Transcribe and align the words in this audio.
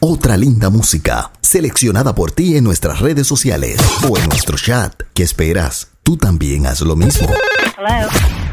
Otra 0.00 0.36
linda 0.36 0.70
música, 0.70 1.32
seleccionada 1.40 2.14
por 2.14 2.30
ti 2.30 2.56
en 2.56 2.62
nuestras 2.62 3.00
redes 3.00 3.26
sociales 3.26 3.80
o 4.08 4.16
en 4.16 4.28
nuestro 4.28 4.56
chat. 4.56 4.94
¿Qué 5.12 5.24
esperas? 5.24 5.88
Tú 6.04 6.16
también 6.16 6.68
haz 6.68 6.82
lo 6.82 6.94
mismo. 6.94 7.26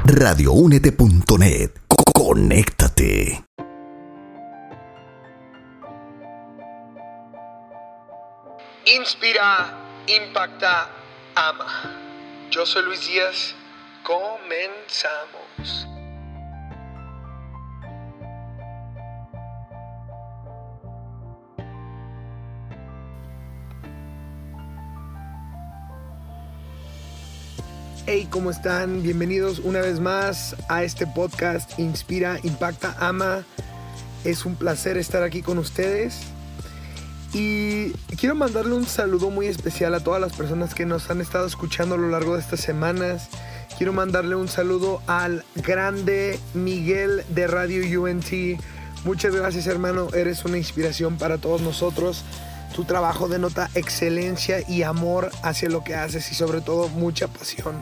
Radioúnete.net. 0.05 1.69
Conéctate. 1.87 3.43
Inspira, 8.97 10.01
impacta, 10.07 10.89
ama. 11.35 12.47
Yo 12.49 12.65
soy 12.65 12.85
Luis 12.85 13.05
Díaz. 13.07 13.53
Comenzamos. 14.01 15.94
Hey, 28.07 28.27
¿cómo 28.29 28.51
están? 28.51 29.01
Bienvenidos 29.01 29.57
una 29.57 29.81
vez 29.81 29.99
más 29.99 30.55
a 30.69 30.83
este 30.83 31.07
podcast 31.07 31.79
Inspira, 31.79 32.37
Impacta, 32.43 32.95
Ama. 32.99 33.43
Es 34.23 34.45
un 34.45 34.55
placer 34.55 34.97
estar 34.97 35.23
aquí 35.23 35.41
con 35.41 35.57
ustedes. 35.57 36.19
Y 37.33 37.93
quiero 38.19 38.35
mandarle 38.35 38.75
un 38.75 38.85
saludo 38.85 39.31
muy 39.31 39.47
especial 39.47 39.95
a 39.95 40.01
todas 40.01 40.21
las 40.21 40.33
personas 40.33 40.75
que 40.75 40.85
nos 40.85 41.09
han 41.09 41.19
estado 41.19 41.47
escuchando 41.47 41.95
a 41.95 41.97
lo 41.97 42.07
largo 42.09 42.35
de 42.35 42.41
estas 42.41 42.59
semanas. 42.59 43.27
Quiero 43.75 43.91
mandarle 43.91 44.35
un 44.35 44.49
saludo 44.49 45.01
al 45.07 45.43
grande 45.55 46.39
Miguel 46.53 47.23
de 47.29 47.47
Radio 47.47 48.03
UNT. 48.03 48.59
Muchas 49.03 49.35
gracias 49.35 49.65
hermano, 49.65 50.09
eres 50.13 50.45
una 50.45 50.57
inspiración 50.57 51.17
para 51.17 51.39
todos 51.39 51.61
nosotros. 51.61 52.23
Tu 52.75 52.83
trabajo 52.83 53.29
denota 53.29 53.69
excelencia 53.73 54.59
y 54.67 54.83
amor 54.83 55.31
hacia 55.43 55.69
lo 55.69 55.85
que 55.85 55.95
haces 55.95 56.29
y 56.33 56.35
sobre 56.35 56.59
todo 56.59 56.89
mucha 56.89 57.29
pasión. 57.29 57.75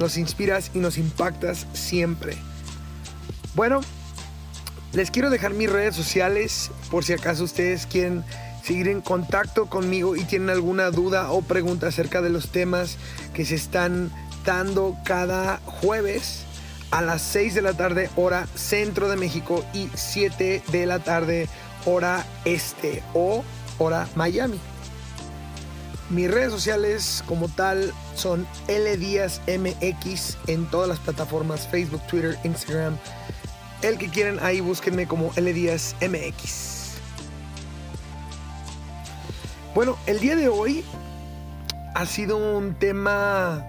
Nos 0.00 0.16
inspiras 0.16 0.72
y 0.74 0.80
nos 0.80 0.98
impactas 0.98 1.68
siempre. 1.74 2.36
Bueno, 3.54 3.82
les 4.92 5.12
quiero 5.12 5.30
dejar 5.30 5.54
mis 5.54 5.70
redes 5.70 5.94
sociales 5.94 6.72
por 6.90 7.04
si 7.04 7.12
acaso 7.12 7.44
ustedes 7.44 7.86
quieren 7.86 8.24
seguir 8.64 8.88
en 8.88 9.00
contacto 9.00 9.66
conmigo 9.66 10.16
y 10.16 10.24
tienen 10.24 10.50
alguna 10.50 10.90
duda 10.90 11.30
o 11.30 11.42
pregunta 11.42 11.86
acerca 11.86 12.20
de 12.20 12.30
los 12.30 12.48
temas 12.48 12.96
que 13.32 13.44
se 13.44 13.54
están 13.54 14.10
dando 14.44 14.96
cada 15.04 15.60
jueves 15.64 16.44
a 16.90 17.00
las 17.00 17.22
6 17.22 17.54
de 17.54 17.62
la 17.62 17.74
tarde 17.74 18.10
hora 18.16 18.48
centro 18.56 19.08
de 19.08 19.16
México 19.16 19.64
y 19.72 19.88
7 19.94 20.62
de 20.72 20.86
la 20.86 20.98
tarde 20.98 21.48
hora 21.86 22.26
este 22.44 23.04
o 23.14 23.44
hora 23.80 24.08
Miami. 24.14 24.60
Mis 26.10 26.30
redes 26.30 26.52
sociales 26.52 27.24
como 27.26 27.48
tal 27.48 27.92
son 28.14 28.46
LDíazMX 28.68 30.38
en 30.48 30.66
todas 30.66 30.88
las 30.88 30.98
plataformas 30.98 31.68
Facebook, 31.68 32.02
Twitter, 32.08 32.36
Instagram. 32.44 32.96
El 33.82 33.96
que 33.96 34.08
quieran 34.08 34.38
ahí 34.42 34.60
búsquenme 34.60 35.06
como 35.06 35.30
LDíazMX. 35.36 36.98
Bueno, 39.74 39.96
el 40.06 40.18
día 40.18 40.34
de 40.34 40.48
hoy 40.48 40.84
ha 41.94 42.04
sido 42.06 42.36
un 42.36 42.74
tema 42.74 43.64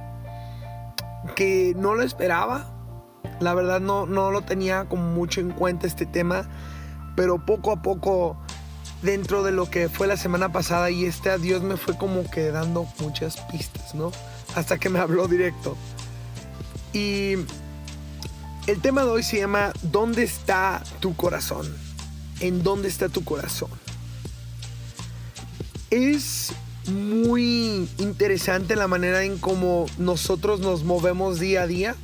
que 1.35 1.73
no 1.77 1.93
lo 1.93 2.01
esperaba. 2.01 2.65
La 3.39 3.53
verdad 3.53 3.79
no, 3.79 4.07
no 4.07 4.31
lo 4.31 4.41
tenía 4.41 4.85
como 4.85 5.03
mucho 5.03 5.41
en 5.41 5.51
cuenta 5.51 5.85
este 5.85 6.07
tema. 6.07 6.49
Pero 7.15 7.45
poco 7.45 7.71
a 7.71 7.83
poco 7.83 8.37
dentro 9.01 9.43
de 9.43 9.51
lo 9.51 9.69
que 9.69 9.89
fue 9.89 10.07
la 10.07 10.17
semana 10.17 10.51
pasada 10.51 10.91
y 10.91 11.05
este 11.05 11.29
adiós 11.29 11.61
me 11.61 11.77
fue 11.77 11.97
como 11.97 12.29
que 12.29 12.51
dando 12.51 12.87
muchas 12.99 13.37
pistas, 13.51 13.95
¿no? 13.95 14.11
Hasta 14.55 14.77
que 14.77 14.89
me 14.89 14.99
habló 14.99 15.27
directo. 15.27 15.75
Y 16.93 17.33
el 18.67 18.81
tema 18.81 19.03
de 19.03 19.09
hoy 19.09 19.23
se 19.23 19.37
llama 19.37 19.73
¿Dónde 19.81 20.23
está 20.23 20.83
tu 20.99 21.15
corazón? 21.15 21.75
¿En 22.39 22.63
dónde 22.63 22.89
está 22.89 23.09
tu 23.09 23.23
corazón? 23.23 23.69
Es 25.89 26.53
muy 26.87 27.87
interesante 27.97 28.75
la 28.75 28.87
manera 28.87 29.23
en 29.23 29.37
cómo 29.37 29.85
nosotros 29.97 30.59
nos 30.59 30.83
movemos 30.83 31.39
día 31.39 31.63
a 31.63 31.67
día 31.67 31.95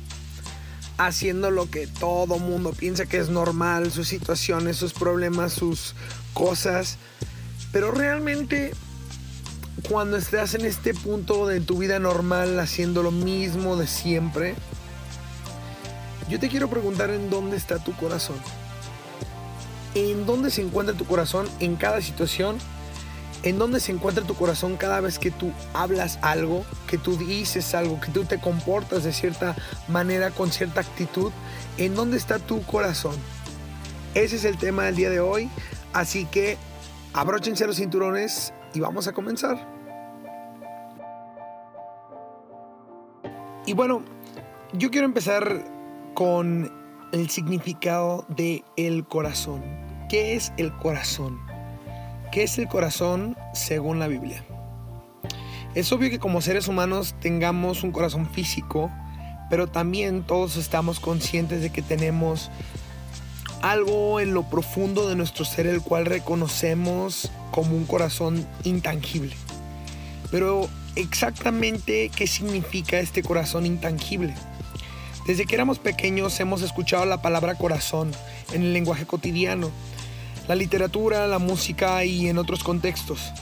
haciendo 0.98 1.50
lo 1.50 1.70
que 1.70 1.86
todo 1.86 2.38
mundo 2.38 2.72
piensa 2.72 3.06
que 3.06 3.18
es 3.18 3.30
normal, 3.30 3.90
sus 3.92 4.08
situaciones, 4.08 4.76
sus 4.76 4.92
problemas, 4.92 5.52
sus 5.52 5.94
cosas. 6.34 6.98
Pero 7.72 7.92
realmente 7.92 8.72
cuando 9.88 10.16
estás 10.16 10.54
en 10.54 10.66
este 10.66 10.92
punto 10.92 11.46
de 11.46 11.60
tu 11.60 11.78
vida 11.78 11.98
normal 11.98 12.58
haciendo 12.58 13.02
lo 13.02 13.12
mismo 13.12 13.76
de 13.76 13.86
siempre, 13.86 14.54
yo 16.28 16.38
te 16.38 16.48
quiero 16.48 16.68
preguntar 16.68 17.10
en 17.10 17.30
dónde 17.30 17.56
está 17.56 17.78
tu 17.78 17.94
corazón. 17.94 18.36
¿En 19.94 20.26
dónde 20.26 20.50
se 20.50 20.62
encuentra 20.62 20.94
tu 20.96 21.06
corazón 21.06 21.48
en 21.60 21.76
cada 21.76 22.02
situación? 22.02 22.58
¿En 23.44 23.58
dónde 23.58 23.78
se 23.78 23.92
encuentra 23.92 24.24
tu 24.24 24.34
corazón 24.34 24.76
cada 24.76 25.00
vez 25.00 25.18
que 25.18 25.30
tú 25.30 25.52
hablas 25.72 26.18
algo, 26.22 26.64
que 26.88 26.98
tú 26.98 27.16
dices 27.16 27.72
algo, 27.74 28.00
que 28.00 28.10
tú 28.10 28.24
te 28.24 28.40
comportas 28.40 29.04
de 29.04 29.12
cierta 29.12 29.54
manera, 29.86 30.30
con 30.30 30.50
cierta 30.50 30.80
actitud? 30.80 31.30
¿En 31.76 31.94
dónde 31.94 32.16
está 32.16 32.40
tu 32.40 32.62
corazón? 32.62 33.14
Ese 34.14 34.36
es 34.36 34.44
el 34.44 34.58
tema 34.58 34.84
del 34.84 34.96
día 34.96 35.10
de 35.10 35.20
hoy. 35.20 35.48
Así 35.92 36.24
que 36.24 36.56
abróchense 37.12 37.66
los 37.66 37.76
cinturones 37.76 38.52
y 38.74 38.80
vamos 38.80 39.06
a 39.06 39.12
comenzar. 39.12 39.68
Y 43.66 43.74
bueno, 43.74 44.02
yo 44.72 44.90
quiero 44.90 45.04
empezar 45.06 45.64
con 46.14 46.72
el 47.12 47.30
significado 47.30 48.26
de 48.28 48.64
el 48.76 49.06
corazón. 49.06 49.62
¿Qué 50.08 50.34
es 50.34 50.52
el 50.56 50.74
corazón? 50.76 51.47
¿Qué 52.30 52.42
es 52.42 52.58
el 52.58 52.68
corazón 52.68 53.38
según 53.54 53.98
la 53.98 54.06
Biblia? 54.06 54.44
Es 55.74 55.90
obvio 55.92 56.10
que 56.10 56.18
como 56.18 56.42
seres 56.42 56.68
humanos 56.68 57.14
tengamos 57.20 57.82
un 57.82 57.90
corazón 57.90 58.28
físico, 58.28 58.90
pero 59.48 59.66
también 59.66 60.22
todos 60.24 60.56
estamos 60.56 61.00
conscientes 61.00 61.62
de 61.62 61.70
que 61.70 61.80
tenemos 61.80 62.50
algo 63.62 64.20
en 64.20 64.34
lo 64.34 64.42
profundo 64.42 65.08
de 65.08 65.16
nuestro 65.16 65.46
ser 65.46 65.66
el 65.66 65.80
cual 65.80 66.04
reconocemos 66.04 67.30
como 67.50 67.74
un 67.74 67.86
corazón 67.86 68.46
intangible. 68.62 69.34
Pero 70.30 70.68
exactamente 70.96 72.10
qué 72.14 72.26
significa 72.26 72.98
este 72.98 73.22
corazón 73.22 73.64
intangible. 73.64 74.34
Desde 75.26 75.46
que 75.46 75.54
éramos 75.54 75.78
pequeños 75.78 76.38
hemos 76.40 76.60
escuchado 76.60 77.06
la 77.06 77.22
palabra 77.22 77.54
corazón 77.54 78.10
en 78.52 78.62
el 78.62 78.72
lenguaje 78.74 79.06
cotidiano, 79.06 79.70
la 80.48 80.54
literatura, 80.54 81.26
la 81.26 81.38
música 81.38 82.04
y 82.04 82.28
en 82.28 82.38
otros 82.38 82.64
contextos. 82.64 83.32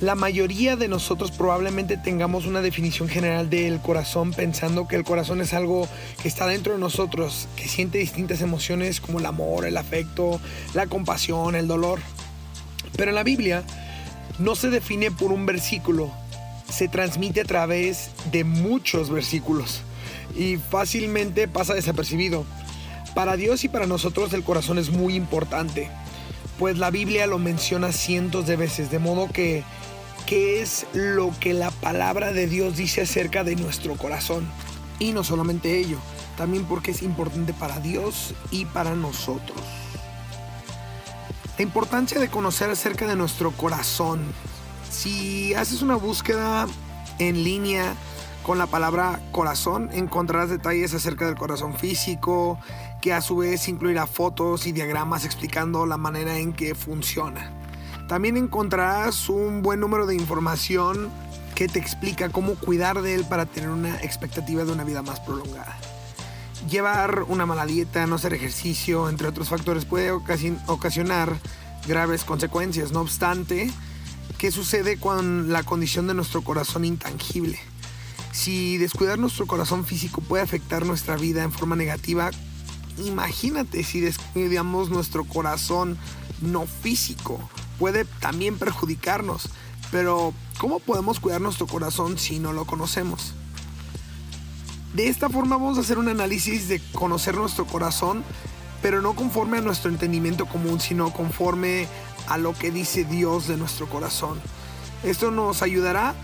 La 0.00 0.14
mayoría 0.14 0.76
de 0.76 0.86
nosotros 0.86 1.30
probablemente 1.32 1.96
tengamos 1.96 2.46
una 2.46 2.60
definición 2.60 3.08
general 3.08 3.50
del 3.50 3.80
corazón 3.80 4.32
pensando 4.32 4.86
que 4.86 4.94
el 4.94 5.02
corazón 5.04 5.40
es 5.40 5.54
algo 5.54 5.88
que 6.22 6.28
está 6.28 6.46
dentro 6.46 6.74
de 6.74 6.78
nosotros, 6.78 7.48
que 7.56 7.68
siente 7.68 7.98
distintas 7.98 8.40
emociones 8.40 9.00
como 9.00 9.18
el 9.18 9.26
amor, 9.26 9.66
el 9.66 9.76
afecto, 9.76 10.40
la 10.74 10.86
compasión, 10.86 11.56
el 11.56 11.66
dolor. 11.66 12.00
Pero 12.96 13.10
en 13.10 13.16
la 13.16 13.24
Biblia 13.24 13.64
no 14.38 14.54
se 14.54 14.70
define 14.70 15.10
por 15.10 15.32
un 15.32 15.46
versículo, 15.46 16.12
se 16.70 16.86
transmite 16.86 17.40
a 17.40 17.44
través 17.44 18.10
de 18.30 18.44
muchos 18.44 19.10
versículos 19.10 19.82
y 20.36 20.58
fácilmente 20.58 21.48
pasa 21.48 21.74
desapercibido. 21.74 22.44
Para 23.16 23.36
Dios 23.36 23.64
y 23.64 23.68
para 23.68 23.86
nosotros 23.86 24.32
el 24.32 24.44
corazón 24.44 24.78
es 24.78 24.90
muy 24.90 25.16
importante, 25.16 25.90
pues 26.58 26.78
la 26.78 26.90
Biblia 26.90 27.26
lo 27.26 27.38
menciona 27.38 27.92
cientos 27.92 28.46
de 28.46 28.56
veces, 28.56 28.90
de 28.90 28.98
modo 28.98 29.28
que 29.28 29.62
qué 30.26 30.60
es 30.60 30.86
lo 30.92 31.32
que 31.40 31.54
la 31.54 31.70
palabra 31.70 32.32
de 32.32 32.46
Dios 32.46 32.76
dice 32.76 33.02
acerca 33.02 33.44
de 33.44 33.56
nuestro 33.56 33.96
corazón. 33.96 34.46
Y 34.98 35.12
no 35.12 35.24
solamente 35.24 35.78
ello, 35.78 35.98
también 36.36 36.64
porque 36.64 36.90
es 36.90 37.02
importante 37.02 37.54
para 37.54 37.78
Dios 37.80 38.34
y 38.50 38.66
para 38.66 38.94
nosotros. 38.94 39.58
La 41.56 41.62
importancia 41.62 42.20
de 42.20 42.28
conocer 42.28 42.68
acerca 42.70 43.06
de 43.06 43.16
nuestro 43.16 43.52
corazón. 43.52 44.20
Si 44.90 45.54
haces 45.54 45.82
una 45.82 45.96
búsqueda 45.96 46.66
en 47.18 47.42
línea 47.42 47.94
con 48.42 48.58
la 48.58 48.66
palabra 48.66 49.20
corazón, 49.32 49.90
encontrarás 49.92 50.50
detalles 50.50 50.94
acerca 50.94 51.26
del 51.26 51.36
corazón 51.36 51.74
físico, 51.74 52.58
que 53.00 53.12
a 53.12 53.20
su 53.20 53.36
vez 53.36 53.68
incluirá 53.68 54.06
fotos 54.06 54.66
y 54.66 54.72
diagramas 54.72 55.24
explicando 55.24 55.86
la 55.86 55.96
manera 55.96 56.38
en 56.38 56.52
que 56.52 56.74
funciona. 56.74 57.52
También 58.08 58.36
encontrarás 58.36 59.28
un 59.28 59.62
buen 59.62 59.80
número 59.80 60.06
de 60.06 60.14
información 60.14 61.10
que 61.54 61.68
te 61.68 61.78
explica 61.78 62.28
cómo 62.30 62.54
cuidar 62.54 63.02
de 63.02 63.14
él 63.14 63.24
para 63.24 63.46
tener 63.46 63.70
una 63.70 63.96
expectativa 63.96 64.64
de 64.64 64.72
una 64.72 64.84
vida 64.84 65.02
más 65.02 65.20
prolongada. 65.20 65.76
Llevar 66.68 67.24
una 67.28 67.46
mala 67.46 67.66
dieta, 67.66 68.06
no 68.06 68.16
hacer 68.16 68.32
ejercicio, 68.32 69.08
entre 69.08 69.28
otros 69.28 69.48
factores, 69.48 69.84
puede 69.84 70.10
ocasionar 70.10 71.36
graves 71.86 72.24
consecuencias. 72.24 72.92
No 72.92 73.00
obstante, 73.00 73.70
¿qué 74.38 74.50
sucede 74.50 74.98
con 74.98 75.52
la 75.52 75.62
condición 75.62 76.06
de 76.06 76.14
nuestro 76.14 76.42
corazón 76.42 76.84
intangible? 76.84 77.58
Si 78.32 78.78
descuidar 78.78 79.18
nuestro 79.18 79.46
corazón 79.46 79.84
físico 79.84 80.20
puede 80.20 80.42
afectar 80.42 80.86
nuestra 80.86 81.16
vida 81.16 81.42
en 81.42 81.52
forma 81.52 81.76
negativa, 81.76 82.30
imagínate 83.04 83.84
si 83.84 84.00
descuidamos 84.00 84.90
nuestro 84.90 85.24
corazón 85.24 85.98
no 86.40 86.66
físico. 86.66 87.38
Puede 87.78 88.04
también 88.04 88.58
perjudicarnos. 88.58 89.48
Pero, 89.90 90.34
¿cómo 90.58 90.80
podemos 90.80 91.18
cuidar 91.20 91.40
nuestro 91.40 91.66
corazón 91.66 92.18
si 92.18 92.38
no 92.38 92.52
lo 92.52 92.66
conocemos? 92.66 93.34
De 94.94 95.08
esta 95.08 95.28
forma 95.28 95.56
vamos 95.56 95.78
a 95.78 95.82
hacer 95.82 95.98
un 95.98 96.08
análisis 96.08 96.68
de 96.68 96.80
conocer 96.92 97.36
nuestro 97.36 97.66
corazón, 97.66 98.24
pero 98.82 99.00
no 99.00 99.14
conforme 99.14 99.58
a 99.58 99.60
nuestro 99.60 99.90
entendimiento 99.90 100.46
común, 100.46 100.80
sino 100.80 101.12
conforme 101.12 101.86
a 102.28 102.38
lo 102.38 102.54
que 102.54 102.70
dice 102.70 103.04
Dios 103.04 103.48
de 103.48 103.56
nuestro 103.56 103.88
corazón. 103.88 104.40
Esto 105.02 105.30
nos 105.30 105.62
ayudará 105.62 106.14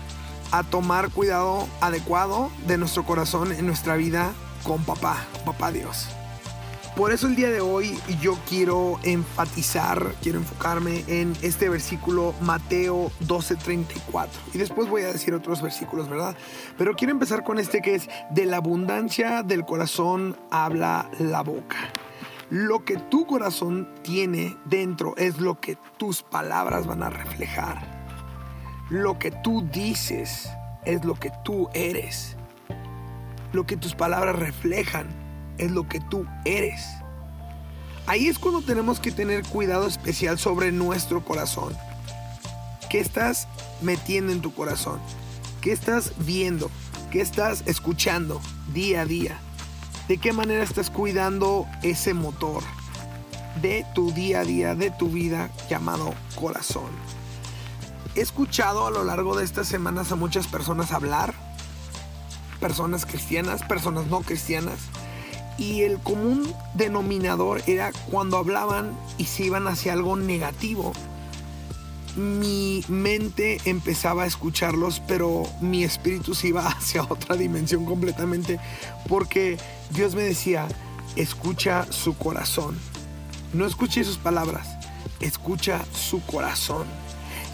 a 0.51 0.63
tomar 0.63 1.09
cuidado 1.09 1.67
adecuado 1.81 2.49
de 2.67 2.77
nuestro 2.77 3.03
corazón 3.03 3.51
en 3.51 3.65
nuestra 3.65 3.95
vida 3.95 4.33
con 4.63 4.83
papá, 4.83 5.25
papá 5.45 5.71
Dios. 5.71 6.07
Por 6.95 7.11
eso 7.11 7.27
el 7.27 7.35
día 7.35 7.49
de 7.49 7.59
hoy 7.59 7.99
yo 8.21 8.37
quiero 8.47 9.01
enfatizar, 9.03 10.13
quiero 10.21 10.39
enfocarme 10.39 11.03
en 11.07 11.33
este 11.41 11.67
versículo 11.67 12.33
Mateo 12.39 13.11
12:34. 13.27 14.29
Y 14.53 14.59
después 14.59 14.87
voy 14.87 15.01
a 15.01 15.11
decir 15.11 15.33
otros 15.33 15.61
versículos, 15.61 16.07
¿verdad? 16.07 16.37
Pero 16.77 16.95
quiero 16.95 17.11
empezar 17.11 17.43
con 17.43 17.59
este 17.59 17.81
que 17.81 17.95
es, 17.95 18.07
de 18.31 18.45
la 18.45 18.57
abundancia 18.57 19.43
del 19.43 19.65
corazón 19.65 20.37
habla 20.51 21.09
la 21.19 21.43
boca. 21.43 21.75
Lo 22.49 22.85
que 22.85 22.95
tu 22.95 23.27
corazón 23.27 23.89
tiene 24.01 24.55
dentro 24.63 25.17
es 25.17 25.41
lo 25.41 25.59
que 25.59 25.77
tus 25.97 26.23
palabras 26.23 26.87
van 26.87 27.03
a 27.03 27.09
reflejar. 27.09 28.05
Lo 28.89 29.19
que 29.19 29.31
tú 29.31 29.67
dices 29.69 30.49
es 30.85 31.03
lo 31.03 31.15
que 31.15 31.33
tú 31.43 31.67
eres. 31.73 32.37
Lo 33.51 33.65
que 33.65 33.75
tus 33.75 33.95
palabras 33.95 34.37
reflejan 34.37 35.24
es 35.57 35.71
lo 35.71 35.87
que 35.87 35.99
tú 35.99 36.25
eres. 36.45 36.83
Ahí 38.07 38.27
es 38.27 38.37
cuando 38.37 38.61
tenemos 38.61 38.99
que 38.99 39.11
tener 39.11 39.43
cuidado 39.43 39.87
especial 39.87 40.37
sobre 40.37 40.71
nuestro 40.71 41.25
corazón. 41.25 41.75
¿Qué 42.89 42.99
estás 42.99 43.47
metiendo 43.81 44.31
en 44.31 44.41
tu 44.41 44.53
corazón? 44.53 44.99
¿Qué 45.61 45.71
estás 45.71 46.11
viendo? 46.19 46.69
¿Qué 47.09 47.21
estás 47.21 47.63
escuchando 47.65 48.41
día 48.73 49.01
a 49.01 49.05
día? 49.05 49.39
¿De 50.07 50.19
qué 50.19 50.33
manera 50.33 50.63
estás 50.63 50.91
cuidando 50.91 51.65
ese 51.81 52.13
motor 52.13 52.61
de 53.61 53.85
tu 53.95 54.11
día 54.11 54.41
a 54.41 54.43
día, 54.43 54.75
de 54.75 54.91
tu 54.91 55.09
vida 55.09 55.49
llamado 55.67 56.13
corazón? 56.35 56.91
He 58.13 58.21
escuchado 58.21 58.85
a 58.85 58.91
lo 58.91 59.03
largo 59.03 59.35
de 59.35 59.43
estas 59.43 59.67
semanas 59.67 60.11
a 60.11 60.15
muchas 60.15 60.45
personas 60.47 60.91
hablar, 60.91 61.33
personas 62.59 63.05
cristianas, 63.05 63.63
personas 63.63 64.05
no 64.05 64.21
cristianas, 64.21 64.77
y 65.57 65.81
el 65.83 65.99
común 65.99 66.53
denominador 66.73 67.61
era 67.67 67.91
cuando 68.11 68.37
hablaban 68.37 68.97
y 69.17 69.25
se 69.25 69.43
iban 69.43 69.67
hacia 69.67 69.93
algo 69.93 70.15
negativo. 70.15 70.93
Mi 72.15 72.83
mente 72.87 73.59
empezaba 73.65 74.23
a 74.23 74.25
escucharlos, 74.25 75.01
pero 75.07 75.43
mi 75.61 75.83
espíritu 75.83 76.33
se 76.33 76.49
iba 76.49 76.67
hacia 76.67 77.03
otra 77.03 77.35
dimensión 77.35 77.85
completamente, 77.85 78.59
porque 79.07 79.57
Dios 79.91 80.15
me 80.15 80.23
decía, 80.23 80.67
escucha 81.15 81.85
su 81.91 82.17
corazón. 82.17 82.77
No 83.53 83.65
escuche 83.65 84.03
sus 84.03 84.17
palabras, 84.17 84.67
escucha 85.21 85.85
su 85.93 86.21
corazón. 86.21 86.85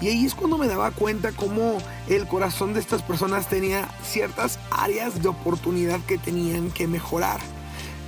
Y 0.02 0.08
ahí 0.08 0.26
es 0.26 0.34
cuando 0.34 0.58
me 0.58 0.68
daba 0.68 0.90
cuenta 0.90 1.32
cómo 1.32 1.78
el 2.10 2.28
corazón 2.28 2.74
de 2.74 2.80
estas 2.80 3.04
personas 3.04 3.48
tenía 3.48 3.88
ciertas 4.04 4.58
áreas 4.72 5.22
de 5.22 5.30
oportunidad 5.30 6.00
que 6.08 6.18
tenían 6.18 6.72
que 6.72 6.88
mejorar 6.88 7.40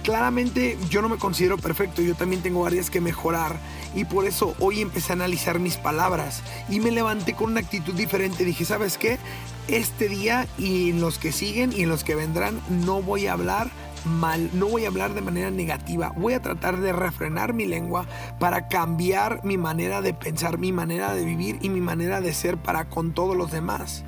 Claramente 0.04 0.78
yo 0.90 1.02
no 1.02 1.08
me 1.08 1.18
considero 1.18 1.58
perfecto, 1.58 2.02
yo 2.02 2.14
también 2.14 2.42
tengo 2.42 2.66
áreas 2.66 2.90
que 2.90 3.00
mejorar 3.00 3.58
y 3.96 4.04
por 4.04 4.26
eso 4.26 4.54
hoy 4.60 4.82
empecé 4.82 5.14
a 5.14 5.16
analizar 5.16 5.60
mis 5.60 5.78
palabras 5.78 6.44
y 6.68 6.82
me 6.82 6.92
levanté 6.92 7.34
con 7.34 7.52
una 7.52 7.62
actitud 7.62 7.94
diferente. 7.94 8.44
Dije, 8.44 8.66
¿sabes 8.66 8.98
qué? 8.98 9.18
Este 9.70 10.10
día 10.10 10.46
y 10.58 10.90
en 10.90 11.00
los 11.00 11.20
que 11.20 11.32
siguen 11.32 11.72
y 11.72 11.84
en 11.84 11.90
los 11.90 12.04
que 12.04 12.16
vendrán 12.16 12.60
no 12.70 13.02
voy 13.02 13.28
a 13.28 13.34
hablar 13.34 13.72
mal, 14.06 14.50
no 14.54 14.68
voy 14.68 14.84
a 14.84 14.90
hablar 14.90 15.14
de 15.14 15.22
manera 15.22 15.52
negativa, 15.52 16.12
voy 16.18 16.34
a 16.34 16.42
tratar 16.42 16.82
de 16.82 16.92
refrenar 16.92 17.54
mi 17.54 17.66
lengua 17.66 18.06
para 18.40 18.68
cambiar 18.68 19.44
mi 19.46 19.58
manera 19.58 20.02
de 20.02 20.14
pensar, 20.14 20.58
mi 20.58 20.74
manera 20.74 21.14
de 21.14 21.24
vivir 21.24 21.60
y 21.62 21.70
mi 21.70 21.80
manera 21.80 22.20
de 22.20 22.34
ser 22.34 22.58
para 22.58 22.90
con 22.90 23.14
todos 23.14 23.38
los 23.38 23.52
demás. 23.52 24.04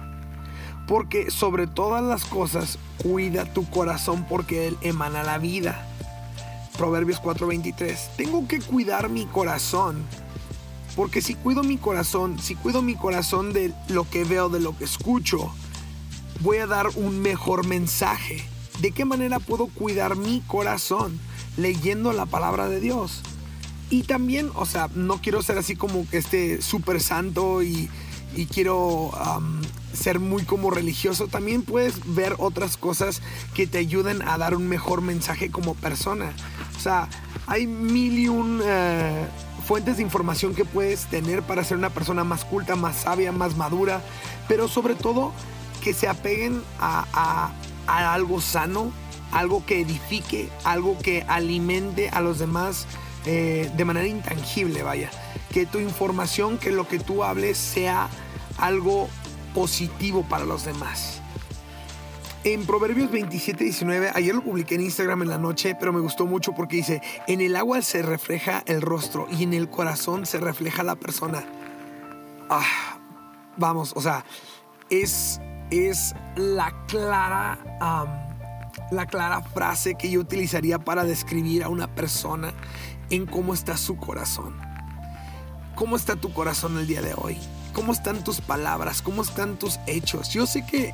Porque 0.88 1.32
sobre 1.32 1.68
todas 1.68 2.04
las 2.04 2.26
cosas, 2.26 2.78
cuida 3.02 3.46
tu 3.46 3.70
corazón 3.70 4.26
porque 4.30 4.68
él 4.68 4.78
emana 4.82 5.24
la 5.24 5.38
vida. 5.38 5.88
Proverbios 6.78 7.20
4:23. 7.22 8.12
Tengo 8.18 8.48
que 8.48 8.60
cuidar 8.60 9.10
mi 9.10 9.26
corazón. 9.26 10.04
Porque 10.96 11.22
si 11.22 11.36
cuido 11.36 11.64
mi 11.64 11.78
corazón, 11.78 12.40
si 12.40 12.56
cuido 12.56 12.82
mi 12.82 12.96
corazón 12.96 13.52
de 13.52 13.74
lo 13.90 14.10
que 14.10 14.24
veo, 14.24 14.48
de 14.48 14.62
lo 14.62 14.78
que 14.78 14.86
escucho, 14.86 15.52
voy 16.40 16.58
a 16.58 16.68
dar 16.68 16.88
un 16.96 17.20
mejor 17.22 17.66
mensaje. 17.68 18.44
¿De 18.80 18.92
qué 18.92 19.04
manera 19.06 19.40
puedo 19.40 19.68
cuidar 19.68 20.16
mi 20.16 20.42
corazón? 20.42 21.20
Leyendo 21.58 22.14
la 22.14 22.26
palabra 22.26 22.70
de 22.70 22.80
Dios. 22.80 23.24
Y 23.90 24.04
también, 24.04 24.50
o 24.56 24.66
sea, 24.66 24.90
no 24.96 25.22
quiero 25.22 25.42
ser 25.42 25.58
así 25.58 25.76
como 25.76 26.08
que 26.10 26.18
esté 26.18 26.62
súper 26.62 27.02
santo 27.02 27.62
y, 27.62 27.90
quiero 28.52 29.12
ser 29.96 30.20
muy 30.20 30.44
como 30.44 30.72
religioso, 30.72 31.28
también 31.28 31.62
puedes 31.62 31.96
ver 32.16 32.36
otras 32.38 32.78
cosas 32.78 33.22
que 33.54 33.68
te 33.68 33.78
ayuden 33.78 34.22
a 34.22 34.38
dar 34.38 34.56
un 34.56 34.68
mejor 34.68 35.02
mensaje 35.02 35.50
como 35.50 35.76
persona. 35.76 36.34
O 36.76 36.80
sea, 36.80 37.10
hay 37.48 37.68
mil 37.68 38.20
y 38.20 38.28
un 38.28 38.62
eh, 38.64 39.26
fuentes 39.66 39.98
de 39.98 40.04
información 40.04 40.54
que 40.54 40.66
puedes 40.66 41.06
tener 41.08 41.42
para 41.42 41.64
ser 41.64 41.78
una 41.78 41.90
persona 41.90 42.24
más 42.24 42.46
culta, 42.46 42.76
más 42.76 42.98
sabia, 42.98 43.32
más 43.32 43.58
madura, 43.58 44.02
pero 44.48 44.68
sobre 44.68 44.96
todo 44.96 45.34
que 45.84 45.94
se 45.94 46.08
apeguen 46.08 46.62
a, 46.80 47.52
algo 47.88 48.42
sano, 48.42 48.92
algo 49.32 49.66
que 49.66 49.82
edifique, 49.82 50.50
algo 50.64 50.98
que 50.98 51.24
alimente 51.28 52.10
a 52.10 52.22
los 52.22 52.40
demás 52.40 52.88
eh, 53.26 53.72
de 53.76 53.86
manera 53.86 54.08
intangible, 54.08 54.84
vaya. 54.84 55.12
Que 55.52 55.66
tu 55.66 55.80
información, 55.80 56.58
que 56.58 56.72
lo 56.72 56.88
que 56.88 57.00
tú 57.00 57.24
hables 57.24 57.58
sea 57.58 58.10
algo 58.58 59.10
positivo 59.56 60.24
para 60.30 60.46
los 60.46 60.66
demás. 60.66 61.22
En 62.44 62.68
Proverbios 62.68 63.10
27, 63.10 63.64
19, 63.64 64.12
ayer 64.14 64.36
lo 64.36 64.44
publiqué 64.44 64.76
en 64.76 64.82
Instagram 64.82 65.24
en 65.24 65.30
la 65.30 65.40
noche, 65.40 65.76
pero 65.80 65.92
me 65.92 66.00
gustó 66.00 66.28
mucho 66.28 66.54
porque 66.54 66.76
dice, 66.76 67.02
en 67.26 67.42
el 67.42 67.56
agua 67.56 67.82
se 67.82 68.04
refleja 68.04 68.62
el 68.68 68.82
rostro 68.84 69.28
y 69.32 69.42
en 69.42 69.56
el 69.56 69.68
corazón 69.68 70.28
se 70.28 70.38
refleja 70.38 70.84
la 70.84 70.96
persona. 70.96 71.44
Ah, 72.52 73.00
vamos, 73.58 73.94
o 73.96 74.02
sea, 74.02 74.24
es, 74.92 75.42
es 75.72 76.14
la 76.36 76.72
clara, 76.86 77.58
la 78.92 79.08
clara 79.08 79.42
frase 79.42 79.96
que 79.96 80.12
yo 80.12 80.20
utilizaría 80.20 80.78
para 80.78 81.04
describir 81.04 81.64
a 81.64 81.70
una 81.70 81.88
persona 81.88 82.54
en 83.10 83.26
cómo 83.26 83.56
está 83.56 83.76
su 83.76 83.98
corazón. 83.98 84.56
¿Cómo 85.74 85.96
está 85.96 86.16
tu 86.16 86.32
corazón 86.32 86.78
el 86.78 86.86
día 86.86 87.02
de 87.02 87.16
hoy? 87.18 87.40
¿Cómo 87.76 87.92
están 87.92 88.24
tus 88.24 88.40
palabras? 88.40 89.02
¿Cómo 89.02 89.22
están 89.22 89.60
tus 89.60 89.82
hechos? 89.86 90.30
Yo 90.30 90.48
sé 90.48 90.66
que 90.66 90.94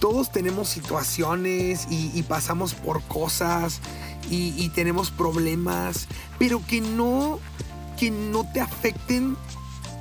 todos 0.00 0.32
tenemos 0.32 0.66
situaciones 0.70 1.86
y, 1.90 2.22
pasamos 2.22 2.72
por 2.72 3.02
cosas 3.02 3.80
y, 4.30 4.66
tenemos 4.70 5.10
problemas, 5.10 6.08
pero 6.38 6.64
que 6.66 6.80
no, 6.80 7.38
que 7.98 8.10
no 8.10 8.50
te 8.50 8.62
afecten 8.62 9.36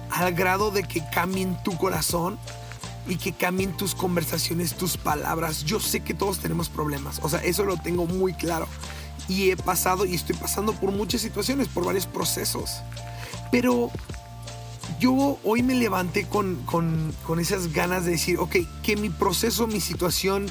al 0.09 0.33
grado 0.33 0.71
de 0.71 0.83
que 0.83 1.03
cambien 1.13 1.61
tu 1.63 1.77
corazón 1.77 2.39
y 3.09 3.17
que 3.17 3.33
cambien 3.33 3.75
tus 3.75 3.93
conversaciones, 3.93 4.75
tus 4.75 4.95
palabras. 4.95 5.65
Yo 5.65 5.81
sé 5.81 5.99
que 5.99 6.13
todos 6.13 6.39
tenemos 6.39 6.69
problemas, 6.69 7.19
o 7.23 7.27
sea, 7.27 7.43
eso 7.43 7.65
lo 7.65 7.75
tengo 7.75 8.05
muy 8.05 8.33
claro. 8.33 8.69
Y 9.27 9.51
he 9.51 9.57
pasado 9.57 10.05
y 10.05 10.15
estoy 10.15 10.37
pasando 10.37 10.71
por 10.71 10.91
muchas 10.91 11.19
situaciones, 11.19 11.67
por 11.67 11.83
varios 11.83 12.05
procesos. 12.05 12.81
Pero 13.51 13.91
yo 15.01 15.39
hoy 15.43 15.63
me 15.63 15.73
levanté 15.73 16.27
con, 16.27 16.63
esas 17.39 17.73
ganas 17.73 18.05
de 18.05 18.11
decir, 18.11 18.37
ok, 18.37 18.57
que 18.83 18.95
mi 18.95 19.09
proceso, 19.09 19.65
mi 19.65 19.81
situación, 19.81 20.45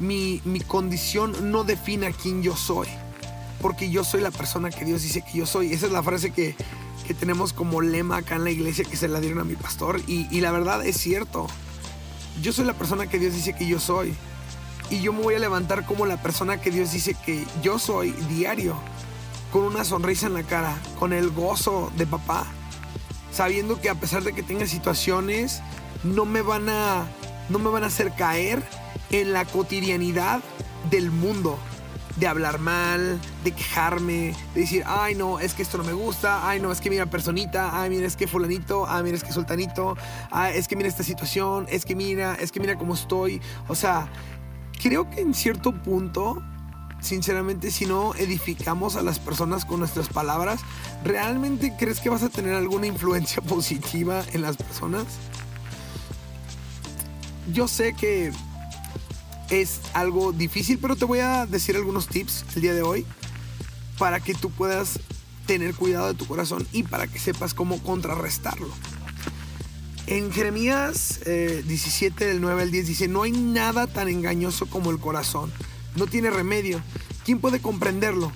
mi, 0.00 0.40
condición 0.66 1.52
no 1.52 1.62
defina 1.62 2.10
quién 2.10 2.42
yo 2.42 2.56
soy. 2.56 2.88
Porque 3.60 3.90
yo 3.90 4.02
soy 4.02 4.20
la 4.20 4.32
persona 4.32 4.70
que 4.70 4.84
Dios 4.84 5.02
dice 5.02 5.22
que 5.22 5.38
yo 5.38 5.46
soy. 5.46 5.72
Esa 5.72 5.86
es 5.86 5.92
la 5.92 6.02
frase 6.02 6.32
que, 6.32 6.56
tenemos 7.20 7.52
como 7.52 7.82
lema 7.82 8.16
acá 8.16 8.36
en 8.36 8.44
la 8.44 8.50
iglesia 8.50 8.84
que 8.84 8.96
se 8.96 9.06
la 9.06 9.20
dieron 9.20 9.38
a 9.38 9.44
mi 9.44 9.54
pastor. 9.54 10.00
Y, 10.08 10.26
y 10.36 10.40
la 10.40 10.50
verdad 10.50 10.84
es 10.84 10.96
cierto. 10.96 11.46
Yo 12.42 12.52
soy 12.52 12.64
la 12.64 12.72
persona 12.72 13.06
que 13.06 13.20
Dios 13.20 13.34
dice 13.34 13.54
que 13.54 13.68
yo 13.68 13.78
soy. 13.78 14.14
Y 14.90 15.00
yo 15.00 15.12
me 15.12 15.22
voy 15.22 15.36
a 15.36 15.38
levantar 15.38 15.86
como 15.86 16.06
la 16.06 16.20
persona 16.20 16.60
que 16.60 16.72
Dios 16.72 16.90
dice 16.90 17.14
que 17.24 17.46
yo 17.62 17.78
soy 17.78 18.10
diario. 18.28 18.74
Con 19.52 19.62
una 19.62 19.84
sonrisa 19.84 20.26
en 20.26 20.34
la 20.34 20.42
cara, 20.42 20.76
con 20.98 21.12
el 21.12 21.30
gozo 21.30 21.92
de 21.96 22.06
papá 22.06 22.46
sabiendo 23.32 23.80
que 23.80 23.88
a 23.88 23.94
pesar 23.94 24.22
de 24.22 24.32
que 24.32 24.42
tenga 24.42 24.66
situaciones, 24.66 25.62
no 26.04 26.24
me 26.24 26.42
van 26.42 26.68
a, 26.68 27.06
no 27.48 27.58
me 27.58 27.70
van 27.70 27.84
a 27.84 27.86
hacer 27.86 28.12
caer 28.14 28.62
en 29.10 29.32
la 29.32 29.44
cotidianidad 29.44 30.40
del 30.90 31.10
mundo. 31.10 31.58
De 32.16 32.26
hablar 32.26 32.58
mal, 32.58 33.18
de 33.42 33.52
quejarme, 33.52 34.34
de 34.54 34.60
decir, 34.60 34.84
ay 34.86 35.14
no, 35.14 35.40
es 35.40 35.54
que 35.54 35.62
esto 35.62 35.78
no 35.78 35.84
me 35.84 35.94
gusta, 35.94 36.46
ay 36.46 36.60
no, 36.60 36.70
es 36.70 36.82
que 36.82 36.90
mira 36.90 37.06
personita, 37.06 37.80
ay 37.80 37.88
mira, 37.88 38.06
es 38.06 38.16
que 38.16 38.28
fulanito, 38.28 38.86
ay 38.86 39.02
mira, 39.02 39.16
es 39.16 39.24
que 39.24 39.32
sultanito, 39.32 39.96
ay, 40.30 40.58
es 40.58 40.68
que 40.68 40.76
mira 40.76 40.90
esta 40.90 41.02
situación, 41.02 41.66
es 41.70 41.86
que 41.86 41.96
mira, 41.96 42.34
es 42.34 42.52
que 42.52 42.60
mira 42.60 42.76
cómo 42.76 42.92
estoy. 42.92 43.40
O 43.66 43.74
sea, 43.74 44.08
creo 44.82 45.08
que 45.08 45.22
en 45.22 45.32
cierto 45.32 45.72
punto 45.72 46.42
sinceramente, 47.02 47.70
si 47.70 47.84
no 47.84 48.14
edificamos 48.14 48.96
a 48.96 49.02
las 49.02 49.18
personas 49.18 49.64
con 49.64 49.80
nuestras 49.80 50.08
palabras, 50.08 50.60
¿realmente 51.04 51.74
crees 51.78 52.00
que 52.00 52.08
vas 52.08 52.22
a 52.22 52.30
tener 52.30 52.54
alguna 52.54 52.86
influencia 52.86 53.42
positiva 53.46 54.24
en 54.32 54.42
las 54.42 54.56
personas? 54.56 55.04
Yo 57.52 57.68
sé 57.68 57.94
que 57.94 58.32
es 59.50 59.80
algo 59.92 60.32
difícil, 60.32 60.78
pero 60.78 60.96
te 60.96 61.04
voy 61.04 61.18
a 61.18 61.44
decir 61.44 61.76
algunos 61.76 62.06
tips 62.06 62.44
el 62.54 62.62
día 62.62 62.72
de 62.72 62.82
hoy 62.82 63.04
para 63.98 64.20
que 64.20 64.34
tú 64.34 64.50
puedas 64.50 65.00
tener 65.46 65.74
cuidado 65.74 66.06
de 66.06 66.14
tu 66.14 66.26
corazón 66.26 66.66
y 66.72 66.84
para 66.84 67.08
que 67.08 67.18
sepas 67.18 67.52
cómo 67.52 67.82
contrarrestarlo. 67.82 68.70
En 70.06 70.32
Jeremías 70.32 71.20
17 71.24 72.24
eh, 72.24 72.28
del 72.28 72.40
9 72.40 72.62
al 72.62 72.70
10 72.70 72.86
dice, 72.86 73.08
no 73.08 73.22
hay 73.22 73.32
nada 73.32 73.86
tan 73.86 74.08
engañoso 74.08 74.66
como 74.66 74.90
el 74.90 74.98
corazón 74.98 75.52
no 75.96 76.06
tiene 76.06 76.30
remedio. 76.30 76.80
¿Quién 77.24 77.40
puede 77.40 77.60
comprenderlo? 77.60 78.32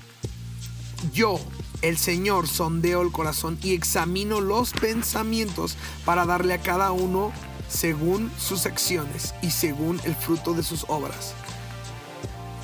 Yo, 1.13 1.41
el 1.83 1.99
Señor, 1.99 2.49
sondeo 2.49 3.03
el 3.03 3.13
corazón 3.13 3.59
y 3.63 3.75
examino 3.75 4.41
los 4.41 4.73
pensamientos 4.73 5.77
para 6.05 6.27
darle 6.27 6.55
a 6.55 6.61
cada 6.61 6.93
uno 6.93 7.33
según 7.69 8.31
sus 8.39 8.67
acciones 8.67 9.35
y 9.43 9.51
según 9.51 10.01
el 10.05 10.15
fruto 10.15 10.55
de 10.55 10.63
sus 10.63 10.85
obras. 10.89 11.35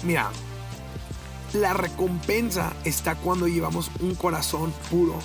Mira, 0.03 0.31
la 1.53 1.75
recompensa 1.75 2.73
está 2.85 3.15
cuando 3.17 3.47
llevamos 3.47 3.91
un 4.01 4.15
corazón 4.15 4.73
puro, 4.91 5.19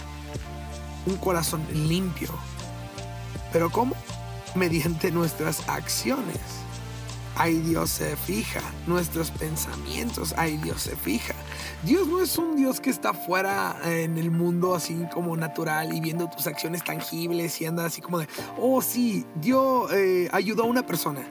un 1.05 1.17
corazón 1.17 1.65
limpio. 1.73 2.29
¿Pero 3.53 3.71
cómo? 3.71 3.95
Mediante 4.55 5.11
nuestras 5.11 5.67
acciones 5.69 6.66
ahí 7.37 7.59
Dios 7.59 7.89
se 7.89 8.15
fija. 8.15 8.61
Nuestros 8.85 9.31
pensamientos, 9.31 10.33
ahí 10.37 10.57
Dios 10.57 10.81
se 10.81 10.95
fija. 10.95 11.33
Dios 11.83 12.07
no 12.07 12.21
es 12.21 12.37
un 12.37 12.55
Dios 12.55 12.79
que 12.79 12.89
está 12.89 13.13
fuera 13.13 13.77
en 13.85 14.17
el 14.17 14.31
mundo 14.31 14.75
así 14.75 15.05
como 15.13 15.37
natural 15.37 15.93
y 15.93 16.01
viendo 16.01 16.27
tus 16.27 16.47
acciones 16.47 16.83
tangibles 16.83 17.61
y 17.61 17.65
anda 17.65 17.85
así 17.85 18.01
como 18.01 18.19
de, 18.19 18.27
oh 18.57 18.81
sí, 18.81 19.25
Dios 19.35 19.91
eh, 19.93 20.27
ayudó 20.31 20.63
a 20.63 20.65
una 20.65 20.85
persona. 20.85 21.21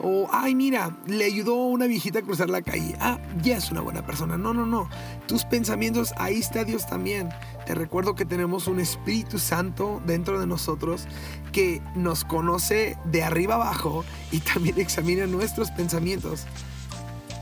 O, 0.00 0.28
ay, 0.30 0.54
mira, 0.54 0.96
le 1.06 1.24
ayudó 1.24 1.54
a 1.54 1.66
una 1.66 1.86
viejita 1.86 2.18
a 2.20 2.22
cruzar 2.22 2.50
la 2.50 2.62
calle. 2.62 2.94
Ah, 3.00 3.18
ya 3.42 3.56
es 3.56 3.70
una 3.70 3.80
buena 3.80 4.04
persona. 4.04 4.36
No, 4.36 4.52
no, 4.52 4.66
no. 4.66 4.88
Tus 5.26 5.44
pensamientos, 5.44 6.12
ahí 6.18 6.38
está 6.38 6.64
Dios 6.64 6.86
también. 6.86 7.30
Te 7.66 7.74
recuerdo 7.74 8.14
que 8.14 8.24
tenemos 8.24 8.68
un 8.68 8.78
Espíritu 8.78 9.40
Santo 9.40 10.00
dentro 10.06 10.38
de 10.38 10.46
nosotros 10.46 11.06
que 11.52 11.82
nos 11.96 12.24
conoce 12.24 12.96
de 13.04 13.24
arriba 13.24 13.56
abajo 13.56 14.04
y 14.30 14.38
también 14.38 14.78
examina 14.80 15.26
nuestros 15.26 15.72
pensamientos. 15.72 16.44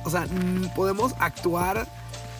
O 0.04 0.10
sea, 0.10 0.26
podemos 0.74 1.14
actuar 1.18 1.86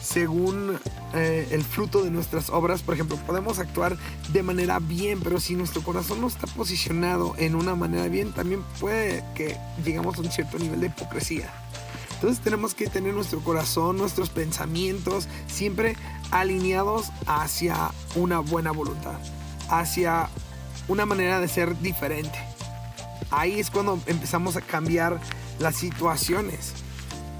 según 0.01 0.79
eh, 1.13 1.47
el 1.51 1.63
fruto 1.63 2.03
de 2.03 2.09
nuestras 2.09 2.49
obras. 2.49 2.81
Por 2.81 2.95
ejemplo, 2.95 3.17
podemos 3.17 3.59
actuar 3.59 3.97
de 4.33 4.41
manera 4.41 4.79
bien, 4.79 5.19
pero 5.21 5.39
si 5.39 5.55
nuestro 5.55 5.83
corazón 5.83 6.21
no 6.21 6.27
está 6.27 6.47
posicionado 6.47 7.35
en 7.37 7.53
una 7.53 7.75
manera 7.75 8.07
bien, 8.07 8.31
también 8.31 8.63
puede 8.79 9.23
que 9.35 9.57
llegamos 9.83 10.17
a 10.17 10.21
un 10.21 10.31
cierto 10.31 10.57
nivel 10.57 10.81
de 10.81 10.87
hipocresía. 10.87 11.51
Entonces 12.15 12.43
tenemos 12.43 12.73
que 12.73 12.87
tener 12.87 13.13
nuestro 13.13 13.41
corazón, 13.41 13.97
nuestros 13.97 14.29
pensamientos 14.29 15.27
siempre 15.47 15.95
alineados 16.39 17.11
hacia 17.25 17.91
una 18.15 18.39
buena 18.39 18.71
voluntad, 18.71 19.15
hacia 19.69 20.29
una 20.87 21.05
manera 21.05 21.39
de 21.39 21.47
ser 21.47 21.79
diferente. 21.79 22.37
Ahí 23.31 23.59
es 23.59 23.71
cuando 23.71 23.99
empezamos 24.05 24.55
a 24.55 24.61
cambiar 24.61 25.19
las 25.59 25.75
situaciones. 25.75 26.73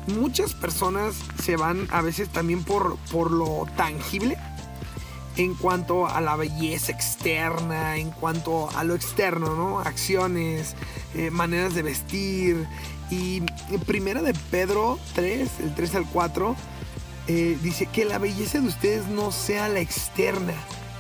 Muchas 0.08 0.54
personas 0.54 1.16
se 1.44 1.58
van 1.58 1.88
a 1.92 2.02
veces 2.02 2.30
también 2.30 2.64
por, 2.64 2.98
por 3.12 3.32
lo 3.32 3.68
tangible 3.75 4.38
en 5.38 5.56
cuanto 5.56 6.08
a 6.08 6.22
la 6.22 6.36
belleza 6.36 6.92
externa, 6.92 7.98
en 7.98 8.12
cuanto 8.12 8.70
a 8.78 8.84
lo 8.84 8.96
externo, 8.96 9.56
¿no? 9.56 9.80
Acciones, 9.80 10.75
eh, 11.14 11.32
maneras 11.32 11.75
de 11.75 11.82
vestir. 11.82 12.68
Y 13.10 13.42
primera 13.86 14.22
de 14.22 14.34
Pedro 14.50 14.98
3, 15.14 15.50
el 15.60 15.75
3 15.75 15.96
al 15.96 16.06
4, 16.06 16.56
eh, 17.27 17.58
dice 17.62 17.88
que 17.88 18.05
la 18.05 18.17
belleza 18.17 18.60
de 18.60 18.67
ustedes 18.67 19.08
no 19.08 19.32
sea 19.32 19.70
la 19.70 19.79
externa. 19.79 20.53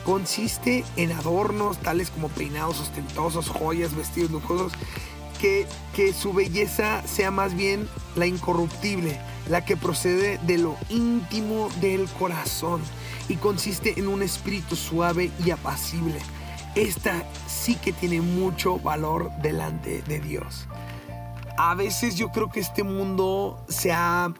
Consiste 0.03 0.83
en 0.95 1.11
adornos 1.11 1.77
tales 1.79 2.11
como 2.11 2.29
peinados 2.29 2.79
ostentosos, 2.79 3.49
joyas, 3.49 3.95
vestidos 3.95 4.31
lujosos. 4.31 4.73
Que, 5.39 5.67
que 5.93 6.13
su 6.13 6.31
belleza 6.33 7.05
sea 7.05 7.29
más 7.29 7.55
bien 7.55 7.89
la 8.15 8.25
incorruptible, 8.25 9.19
la 9.49 9.65
que 9.65 9.75
procede 9.75 10.39
de 10.43 10.57
lo 10.57 10.77
íntimo 10.89 11.69
del 11.81 12.07
corazón 12.07 12.81
y 13.27 13.35
consiste 13.35 13.99
en 13.99 14.07
un 14.07 14.21
espíritu 14.21 14.75
suave 14.75 15.31
y 15.45 15.51
apacible. 15.51 16.19
Esta 16.75 17.23
sí 17.47 17.75
que 17.75 17.91
tiene 17.91 18.21
mucho 18.21 18.79
valor 18.79 19.31
delante 19.41 20.01
de 20.03 20.19
Dios. 20.19 20.67
A 21.57 21.75
veces 21.75 22.15
yo 22.15 22.31
creo 22.31 22.49
que 22.49 22.59
este 22.59 22.83
mundo 22.83 23.63
se 23.69 23.91
ha 23.91 24.33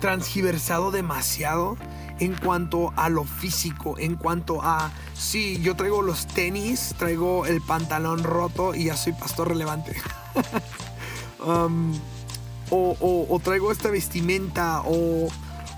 transgiversado 0.00 0.90
demasiado 0.90 1.76
en 2.20 2.34
cuanto 2.34 2.92
a 2.96 3.08
lo 3.08 3.24
físico, 3.24 3.96
en 3.98 4.14
cuanto 4.16 4.62
a, 4.62 4.92
sí, 5.14 5.60
yo 5.62 5.74
traigo 5.74 6.02
los 6.02 6.26
tenis, 6.26 6.94
traigo 6.98 7.46
el 7.46 7.60
pantalón 7.60 8.22
roto 8.22 8.74
y 8.74 8.84
ya 8.84 8.96
soy 8.96 9.12
pastor 9.12 9.48
relevante. 9.48 9.94
Um, 11.46 11.92
o, 12.70 13.40
traigo 13.44 13.70
esta 13.70 13.90
vestimenta, 13.90 14.80
o, 14.86 15.28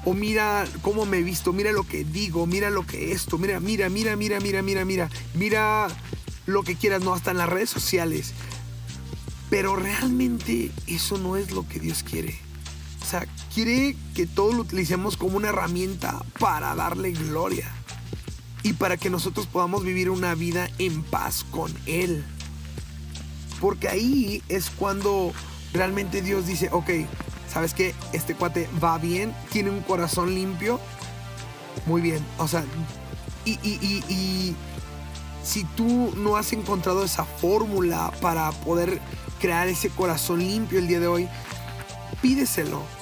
o 0.04 0.14
mira 0.14 0.64
cómo 0.80 1.04
me 1.04 1.18
he 1.18 1.22
visto, 1.22 1.52
mira 1.52 1.72
lo 1.72 1.82
que 1.82 2.04
digo, 2.04 2.46
mira 2.46 2.70
lo 2.70 2.86
que 2.86 3.10
esto, 3.10 3.36
mira, 3.36 3.58
mira, 3.58 3.88
mira, 3.88 4.14
mira, 4.14 4.38
mira, 4.38 4.62
mira, 4.62 4.84
mira, 4.84 5.10
mira 5.34 5.88
lo 6.46 6.62
que 6.62 6.76
quieras, 6.76 7.02
no, 7.02 7.12
hasta 7.12 7.32
en 7.32 7.38
las 7.38 7.48
redes 7.48 7.70
sociales. 7.70 8.32
Pero 9.50 9.76
realmente 9.76 10.70
eso 10.86 11.18
no 11.18 11.36
es 11.36 11.50
lo 11.50 11.68
que 11.68 11.80
Dios 11.80 12.02
quiere. 12.02 12.45
O 13.06 13.08
sea, 13.08 13.24
quiere 13.54 13.94
que 14.16 14.26
todo 14.26 14.52
lo 14.52 14.62
utilicemos 14.62 15.16
como 15.16 15.36
una 15.36 15.50
herramienta 15.50 16.24
para 16.40 16.74
darle 16.74 17.12
gloria 17.12 17.70
y 18.64 18.72
para 18.72 18.96
que 18.96 19.10
nosotros 19.10 19.46
podamos 19.46 19.84
vivir 19.84 20.10
una 20.10 20.34
vida 20.34 20.68
en 20.80 21.04
paz 21.04 21.46
con 21.52 21.72
Él. 21.86 22.24
Porque 23.60 23.88
ahí 23.88 24.42
es 24.48 24.70
cuando 24.70 25.32
realmente 25.72 26.20
Dios 26.20 26.48
dice, 26.48 26.68
ok, 26.72 26.90
¿sabes 27.48 27.74
qué? 27.74 27.94
Este 28.12 28.34
cuate 28.34 28.68
va 28.82 28.98
bien, 28.98 29.32
tiene 29.52 29.70
un 29.70 29.82
corazón 29.82 30.34
limpio. 30.34 30.80
Muy 31.86 32.00
bien, 32.00 32.26
o 32.38 32.48
sea, 32.48 32.64
y, 33.44 33.52
y, 33.62 34.02
y 34.08 34.56
si 35.44 35.62
tú 35.62 36.12
no 36.16 36.36
has 36.36 36.52
encontrado 36.52 37.04
esa 37.04 37.24
fórmula 37.24 38.10
para 38.20 38.50
poder 38.50 39.00
crear 39.40 39.68
ese 39.68 39.90
corazón 39.90 40.40
limpio 40.40 40.80
el 40.80 40.88
día 40.88 40.98
de 40.98 41.06
hoy, 41.06 41.28
pídeselo 42.20 42.95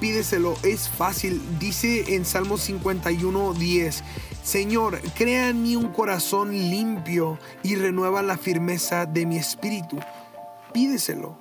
pídeselo, 0.00 0.54
es 0.62 0.88
fácil. 0.88 1.40
Dice 1.58 2.16
en 2.16 2.24
Salmo 2.24 2.56
51, 2.56 3.52
10, 3.54 4.02
Señor, 4.42 5.00
crea 5.14 5.50
en 5.50 5.62
mí 5.62 5.76
un 5.76 5.88
corazón 5.88 6.52
limpio 6.52 7.38
y 7.62 7.76
renueva 7.76 8.22
la 8.22 8.38
firmeza 8.38 9.06
de 9.06 9.26
mi 9.26 9.36
espíritu. 9.36 9.98
Pídeselo. 10.72 11.36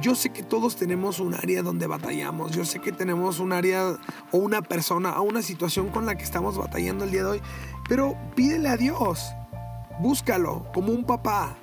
Yo 0.00 0.14
sé 0.14 0.30
que 0.30 0.42
todos 0.42 0.76
tenemos 0.76 1.20
un 1.20 1.34
área 1.34 1.62
donde 1.62 1.86
batallamos. 1.86 2.52
Yo 2.52 2.64
sé 2.64 2.80
que 2.80 2.92
tenemos 2.92 3.38
un 3.38 3.52
área 3.52 3.96
o 4.30 4.38
una 4.38 4.62
persona 4.62 5.18
o 5.20 5.22
una 5.22 5.42
situación 5.42 5.88
con 5.88 6.06
la 6.06 6.16
que 6.16 6.24
estamos 6.24 6.58
batallando 6.58 7.04
el 7.04 7.10
día 7.10 7.22
de 7.22 7.30
hoy. 7.30 7.42
Pero 7.88 8.16
pídele 8.34 8.68
a 8.68 8.76
Dios. 8.76 9.24
Búscalo 10.00 10.66
como 10.72 10.92
un 10.92 11.04
papá. 11.04 11.56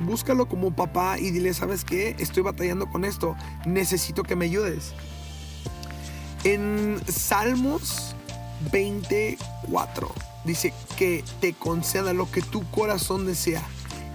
Búscalo 0.00 0.48
como 0.48 0.74
papá 0.74 1.18
y 1.18 1.30
dile, 1.30 1.54
¿sabes 1.54 1.84
qué? 1.84 2.16
Estoy 2.18 2.42
batallando 2.42 2.88
con 2.88 3.04
esto. 3.04 3.36
Necesito 3.66 4.22
que 4.22 4.34
me 4.34 4.46
ayudes. 4.46 4.94
En 6.44 7.00
Salmos 7.06 8.16
24 8.72 10.12
dice 10.44 10.74
que 10.96 11.24
te 11.40 11.52
conceda 11.52 12.12
lo 12.12 12.28
que 12.30 12.42
tu 12.42 12.68
corazón 12.70 13.26
desea, 13.26 13.62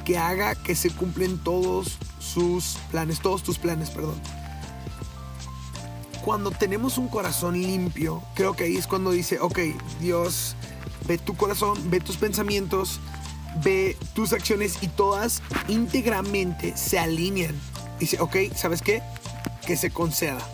que 0.03 0.17
haga 0.17 0.55
que 0.55 0.75
se 0.75 0.89
cumplen 0.89 1.37
todos 1.41 1.97
sus 2.19 2.77
planes, 2.91 3.21
todos 3.21 3.43
tus 3.43 3.57
planes, 3.57 3.91
perdón. 3.91 4.19
Cuando 6.25 6.51
tenemos 6.51 6.97
un 6.97 7.07
corazón 7.07 7.61
limpio, 7.61 8.21
creo 8.35 8.53
que 8.53 8.65
ahí 8.65 8.75
es 8.75 8.87
cuando 8.87 9.11
dice, 9.11 9.39
ok, 9.39 9.59
Dios, 10.01 10.57
ve 11.07 11.17
tu 11.17 11.37
corazón, 11.37 11.89
ve 11.89 12.01
tus 12.01 12.17
pensamientos, 12.17 12.99
ve 13.63 13.95
tus 14.13 14.33
acciones 14.33 14.79
y 14.81 14.89
todas 14.89 15.41
íntegramente 15.69 16.75
se 16.75 16.99
alinean. 16.99 17.55
Dice, 18.01 18.19
ok, 18.19 18.35
¿sabes 18.53 18.81
qué? 18.81 19.01
Que 19.65 19.77
se 19.77 19.91
conceda. 19.91 20.45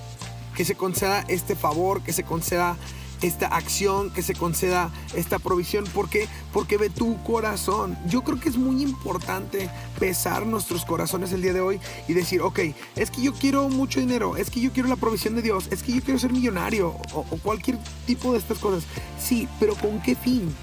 Que 0.56 0.66
se 0.66 0.76
conceda 0.76 1.26
este 1.28 1.56
favor, 1.56 2.02
que 2.02 2.14
se 2.14 2.24
conceda 2.24 2.78
esta 3.24 3.48
acción, 3.48 4.12
que 4.12 4.22
se 4.22 4.34
conceda 4.34 4.92
esta 5.16 5.40
provisión. 5.40 5.86
¿Por 5.86 6.10
qué? 6.10 6.28
Porque 6.52 6.78
ve 6.78 6.90
tu 6.90 7.22
corazón. 7.24 7.98
Yo 8.08 8.22
creo 8.24 8.40
que 8.40 8.50
es 8.50 8.58
muy 8.58 8.84
importante 8.84 9.70
pesar 10.00 10.46
nuestros 10.46 10.86
corazones 10.86 11.32
el 11.32 11.42
día 11.42 11.54
de 11.54 11.62
hoy 11.62 11.80
y 12.08 12.14
decir, 12.14 12.42
ok, 12.42 12.60
es 12.96 13.12
que 13.12 13.22
yo 13.22 13.34
quiero 13.34 13.70
mucho 13.70 14.00
dinero, 14.00 14.38
es 14.38 14.50
que 14.50 14.60
yo 14.60 14.72
quiero 14.72 14.90
la 14.90 14.96
provisión 14.96 15.36
de 15.36 15.42
Dios, 15.42 15.68
es 15.72 15.84
que 15.84 15.94
yo 15.94 16.02
quiero 16.04 16.20
ser 16.20 16.34
millonario 16.34 16.90
o, 17.14 17.26
o 17.30 17.38
cualquier 17.38 17.78
tipo 18.06 18.34
de 18.34 18.40
estas 18.40 18.60
cosas. 18.60 18.84
Sí, 19.20 19.48
pero 19.60 19.76
¿con 19.76 20.02
qué 20.02 20.16
fin? 20.16 20.54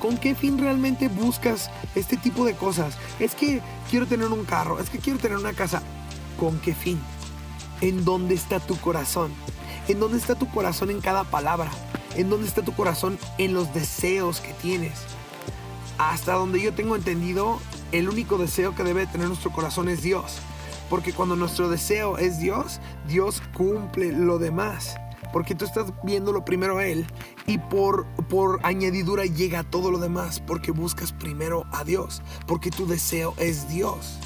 ¿Con 0.00 0.18
qué 0.18 0.34
fin 0.34 0.58
realmente 0.58 1.08
buscas 1.08 1.70
este 1.94 2.16
tipo 2.16 2.44
de 2.44 2.54
cosas? 2.54 2.96
Es 3.18 3.34
que 3.34 3.60
quiero 3.90 4.06
tener 4.06 4.28
un 4.28 4.44
carro, 4.44 4.78
es 4.78 4.90
que 4.90 4.98
quiero 4.98 5.18
tener 5.18 5.38
una 5.38 5.54
casa. 5.54 5.82
¿Con 6.38 6.58
qué 6.58 6.74
fin? 6.74 7.00
¿En 7.84 8.02
dónde 8.02 8.34
está 8.34 8.60
tu 8.60 8.76
corazón? 8.76 9.30
¿En 9.88 10.00
dónde 10.00 10.16
está 10.16 10.34
tu 10.34 10.50
corazón 10.50 10.88
en 10.88 11.02
cada 11.02 11.22
palabra? 11.24 11.70
¿En 12.16 12.30
dónde 12.30 12.48
está 12.48 12.62
tu 12.62 12.74
corazón 12.74 13.18
en 13.36 13.52
los 13.52 13.74
deseos 13.74 14.40
que 14.40 14.54
tienes? 14.54 14.94
Hasta 15.98 16.32
donde 16.32 16.62
yo 16.62 16.72
tengo 16.72 16.96
entendido, 16.96 17.58
el 17.92 18.08
único 18.08 18.38
deseo 18.38 18.74
que 18.74 18.84
debe 18.84 19.06
tener 19.06 19.28
nuestro 19.28 19.52
corazón 19.52 19.90
es 19.90 20.00
Dios. 20.00 20.38
Porque 20.88 21.12
cuando 21.12 21.36
nuestro 21.36 21.68
deseo 21.68 22.16
es 22.16 22.38
Dios, 22.38 22.80
Dios 23.06 23.42
cumple 23.52 24.12
lo 24.12 24.38
demás. 24.38 24.96
Porque 25.30 25.54
tú 25.54 25.66
estás 25.66 25.92
viéndolo 26.04 26.42
primero 26.42 26.78
a 26.78 26.86
Él 26.86 27.06
y 27.46 27.58
por, 27.58 28.06
por 28.30 28.60
añadidura 28.62 29.26
llega 29.26 29.62
todo 29.62 29.90
lo 29.90 29.98
demás. 29.98 30.40
Porque 30.40 30.70
buscas 30.70 31.12
primero 31.12 31.66
a 31.70 31.84
Dios. 31.84 32.22
Porque 32.46 32.70
tu 32.70 32.86
deseo 32.86 33.34
es 33.36 33.68
Dios. 33.68 34.18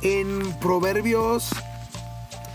En 0.00 0.40
Proverbios 0.58 1.50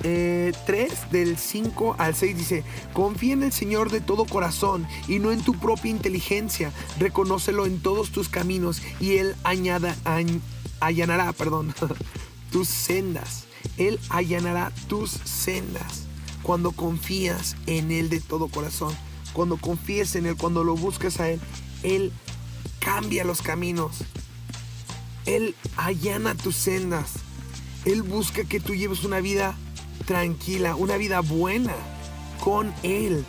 3 0.02 1.12
del 1.12 1.38
5 1.38 1.96
al 1.98 2.16
6 2.16 2.38
dice, 2.38 2.64
confía 2.94 3.34
en 3.34 3.44
el 3.44 3.52
Señor 3.52 3.92
de 3.92 4.02
todo 4.02 4.26
corazón 4.26 4.88
y 5.08 5.20
no 5.20 5.32
en 5.32 5.44
tu 5.44 5.54
propia 5.60 5.92
inteligencia, 5.92 6.72
reconócelo 7.00 7.66
en 7.66 7.82
todos 7.82 8.12
tus 8.12 8.30
caminos 8.30 8.82
y 9.00 9.18
Él 9.18 9.36
añada, 9.44 9.96
allanará 10.80 11.32
perdón, 11.34 11.74
tus 12.52 12.68
sendas. 12.68 13.46
Él 13.78 14.00
allanará 14.10 14.72
tus 14.88 15.12
sendas 15.12 16.04
cuando 16.42 16.72
confías 16.72 17.56
en 17.68 17.92
Él 17.92 18.10
de 18.10 18.20
todo 18.20 18.48
corazón, 18.48 18.96
cuando 19.34 19.58
confíes 19.58 20.16
en 20.16 20.26
Él, 20.26 20.36
cuando 20.36 20.64
lo 20.64 20.76
buscas 20.76 21.20
a 21.20 21.30
Él, 21.30 21.40
Él 21.84 22.12
cambia 22.80 23.24
los 23.24 23.42
caminos. 23.42 24.04
Él 25.26 25.56
allana 25.78 26.36
tus 26.36 26.56
sendas. 26.56 27.12
Él 27.86 28.02
busca 28.02 28.44
que 28.44 28.60
tú 28.60 28.76
lleves 28.76 29.04
una 29.04 29.20
vida 29.20 29.56
tranquila, 30.06 30.76
una 30.76 30.98
vida 30.98 31.22
buena 31.22 31.74
con 32.44 32.74
Él. 32.84 33.26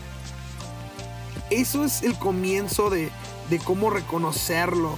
Eso 1.50 1.84
es 1.84 2.02
el 2.02 2.18
comienzo 2.18 2.90
de, 2.90 3.10
de 3.50 3.58
cómo 3.58 3.90
reconocerlo, 3.90 4.94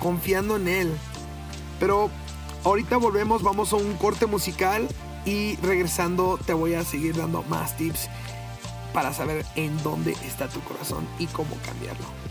confiando 0.00 0.56
en 0.56 0.68
Él. 0.68 0.92
Pero 1.80 2.10
ahorita 2.64 2.96
volvemos, 2.96 3.42
vamos 3.42 3.72
a 3.72 3.76
un 3.76 3.94
corte 3.96 4.26
musical 4.26 4.88
y 5.24 5.56
regresando 5.56 6.38
te 6.44 6.52
voy 6.52 6.74
a 6.74 6.84
seguir 6.84 7.16
dando 7.16 7.42
más 7.44 7.76
tips 7.76 8.08
para 8.94 9.12
saber 9.12 9.44
en 9.56 9.76
dónde 9.82 10.12
está 10.24 10.48
tu 10.48 10.60
corazón 10.60 11.06
y 11.18 11.26
cómo 11.26 11.56
cambiarlo. 11.64 12.25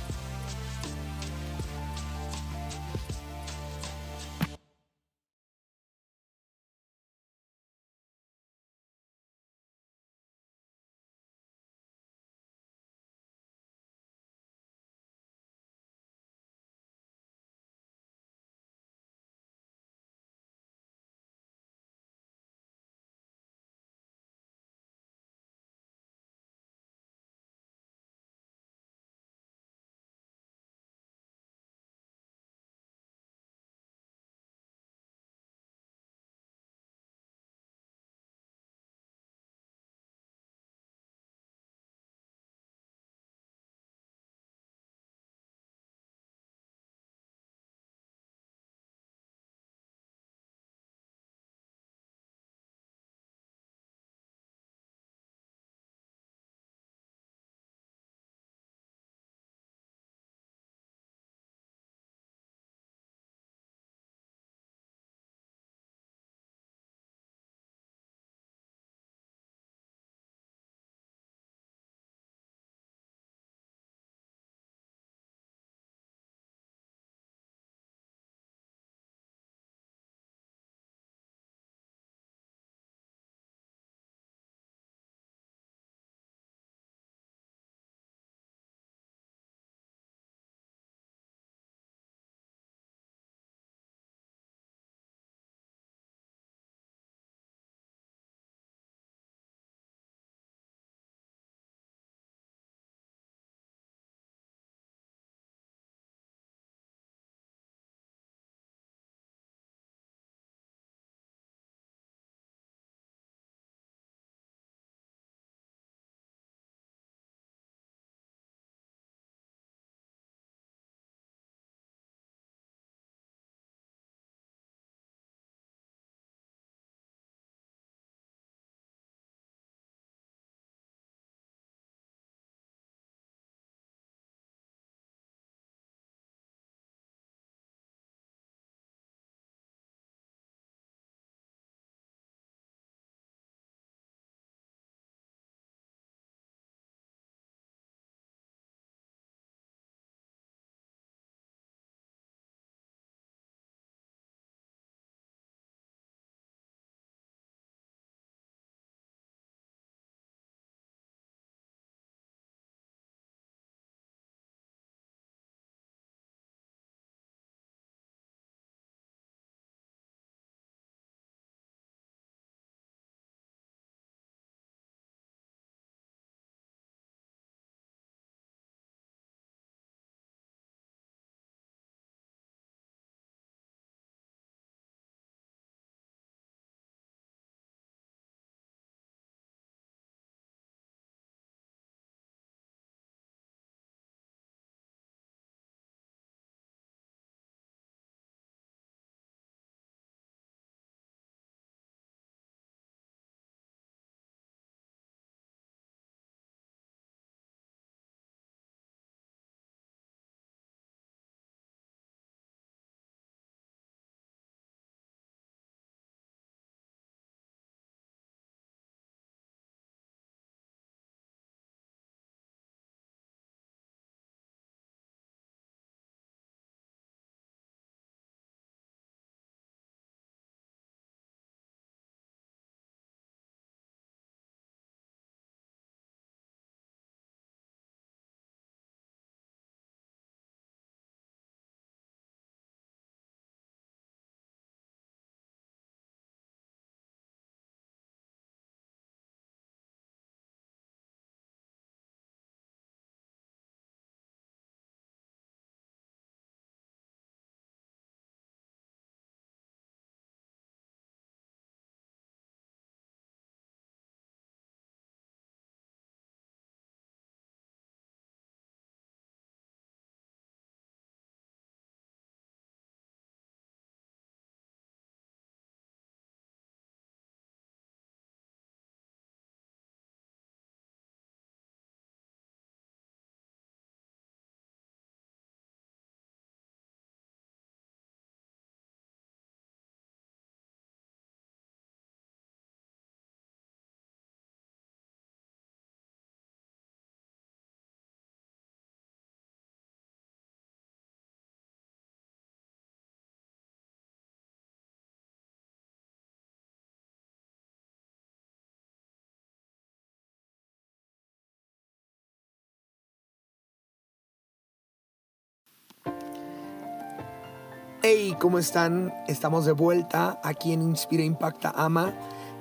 Hey, 318.08 318.38
¿cómo 318.40 318.60
están? 318.60 319.12
Estamos 319.28 319.66
de 319.66 319.72
vuelta 319.72 320.40
aquí 320.44 320.74
en 320.74 320.84
Inspira, 320.84 321.24
Impacta, 321.24 321.74
Ama. 321.76 322.14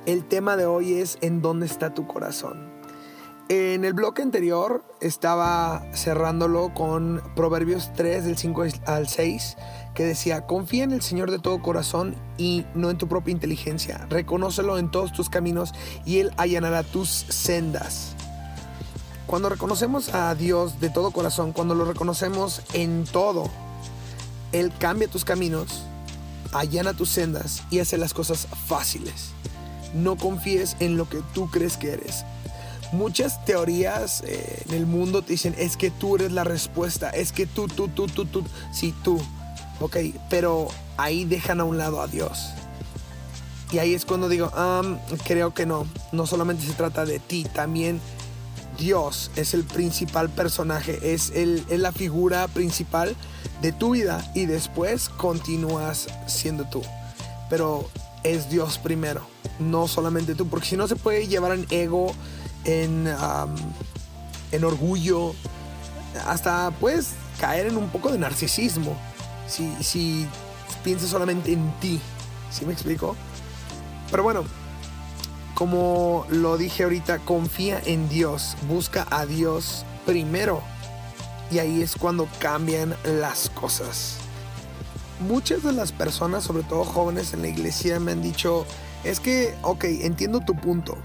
El 0.06 0.24
tema 0.24 0.56
de 0.56 0.64
hoy 0.64 0.94
es 0.94 1.18
¿En 1.20 1.42
dónde 1.42 1.66
está 1.66 1.92
tu 1.92 2.06
corazón? 2.06 2.72
En 3.50 3.84
el 3.84 3.92
bloque 3.92 4.22
anterior 4.22 4.82
estaba 5.02 5.82
cerrándolo 5.92 6.72
con 6.72 7.22
Proverbios 7.36 7.92
3 7.92 8.24
del 8.24 8.38
5 8.38 8.64
al 8.86 9.06
6 9.06 9.58
que 9.94 10.06
decía, 10.06 10.46
confía 10.46 10.84
en 10.84 10.92
el 10.92 11.02
Señor 11.02 11.30
de 11.30 11.38
todo 11.38 11.60
corazón 11.60 12.14
y 12.38 12.64
no 12.74 12.88
en 12.88 12.96
tu 12.96 13.06
propia 13.06 13.32
inteligencia. 13.32 14.06
Reconócelo 14.08 14.78
en 14.78 14.90
todos 14.90 15.12
tus 15.12 15.28
caminos 15.28 15.74
y 16.06 16.20
Él 16.20 16.32
allanará 16.38 16.84
tus 16.84 17.10
sendas. 17.10 18.16
Cuando 19.26 19.50
reconocemos 19.50 20.14
a 20.14 20.34
Dios 20.34 20.80
de 20.80 20.88
todo 20.88 21.10
corazón, 21.10 21.52
cuando 21.52 21.74
lo 21.74 21.84
reconocemos 21.84 22.62
en 22.72 23.04
todo, 23.04 23.50
él 24.54 24.72
cambia 24.78 25.08
tus 25.08 25.24
caminos, 25.24 25.82
allana 26.52 26.94
tus 26.94 27.10
sendas 27.10 27.62
y 27.70 27.80
hace 27.80 27.98
las 27.98 28.14
cosas 28.14 28.46
fáciles. 28.66 29.32
No 29.94 30.16
confíes 30.16 30.76
en 30.78 30.96
lo 30.96 31.08
que 31.08 31.22
tú 31.34 31.50
crees 31.50 31.76
que 31.76 31.92
eres. 31.92 32.24
Muchas 32.92 33.44
teorías 33.44 34.22
eh, 34.24 34.62
en 34.68 34.74
el 34.74 34.86
mundo 34.86 35.22
te 35.22 35.32
dicen, 35.32 35.56
es 35.58 35.76
que 35.76 35.90
tú 35.90 36.14
eres 36.14 36.30
la 36.30 36.44
respuesta, 36.44 37.10
es 37.10 37.32
que 37.32 37.46
tú, 37.46 37.66
tú, 37.66 37.88
tú, 37.88 38.06
tú, 38.06 38.24
tú, 38.26 38.44
sí, 38.72 38.94
tú. 39.02 39.20
Ok, 39.80 39.96
pero 40.30 40.68
ahí 40.96 41.24
dejan 41.24 41.60
a 41.60 41.64
un 41.64 41.76
lado 41.76 42.00
a 42.00 42.06
Dios. 42.06 42.50
Y 43.72 43.78
ahí 43.78 43.92
es 43.92 44.04
cuando 44.04 44.28
digo, 44.28 44.52
creo 45.24 45.52
que 45.52 45.66
no, 45.66 45.88
no 46.12 46.26
solamente 46.26 46.64
se 46.64 46.74
trata 46.74 47.04
de 47.04 47.18
ti, 47.18 47.44
también 47.52 48.00
Dios 48.78 49.30
es 49.36 49.54
el 49.54 49.64
principal 49.64 50.30
personaje, 50.30 51.14
es, 51.14 51.30
el, 51.30 51.64
es 51.68 51.80
la 51.80 51.92
figura 51.92 52.48
principal 52.48 53.14
de 53.62 53.72
tu 53.72 53.90
vida 53.90 54.24
y 54.34 54.46
después 54.46 55.08
continúas 55.08 56.08
siendo 56.26 56.64
tú. 56.64 56.82
Pero 57.50 57.88
es 58.22 58.48
Dios 58.50 58.78
primero, 58.78 59.26
no 59.58 59.86
solamente 59.86 60.34
tú, 60.34 60.48
porque 60.48 60.66
si 60.66 60.76
no 60.76 60.88
se 60.88 60.96
puede 60.96 61.26
llevar 61.26 61.52
en 61.52 61.66
ego, 61.70 62.12
en, 62.64 63.06
en 64.52 64.64
orgullo, 64.64 65.34
hasta 66.26 66.70
puedes 66.80 67.10
caer 67.40 67.66
en 67.66 67.76
un 67.76 67.88
poco 67.90 68.10
de 68.10 68.18
narcisismo 68.18 68.96
si, 69.46 69.70
si 69.82 70.26
piensas 70.82 71.10
solamente 71.10 71.52
en 71.52 71.72
ti. 71.80 72.00
¿Sí 72.50 72.64
me 72.64 72.72
explico? 72.72 73.16
Pero 74.10 74.22
bueno, 74.22 74.44
como 75.54 76.26
lo 76.28 76.56
dije 76.56 76.82
ahorita, 76.84 77.18
confía 77.20 77.80
en 77.84 78.08
Dios, 78.08 78.56
busca 78.68 79.06
a 79.10 79.26
Dios 79.26 79.84
primero. 80.04 80.62
Y 81.50 81.58
ahí 81.58 81.82
es 81.82 81.94
cuando 81.96 82.28
cambian 82.40 82.94
las 83.04 83.50
cosas. 83.50 84.16
Muchas 85.20 85.62
de 85.62 85.72
las 85.72 85.92
personas, 85.92 86.44
sobre 86.44 86.64
todo 86.64 86.84
jóvenes 86.84 87.32
en 87.32 87.42
la 87.42 87.48
iglesia, 87.48 88.00
me 88.00 88.12
han 88.12 88.22
dicho, 88.22 88.66
es 89.04 89.20
que, 89.20 89.54
ok, 89.62 89.84
entiendo 89.84 90.40
tu 90.40 90.56
punto, 90.56 90.96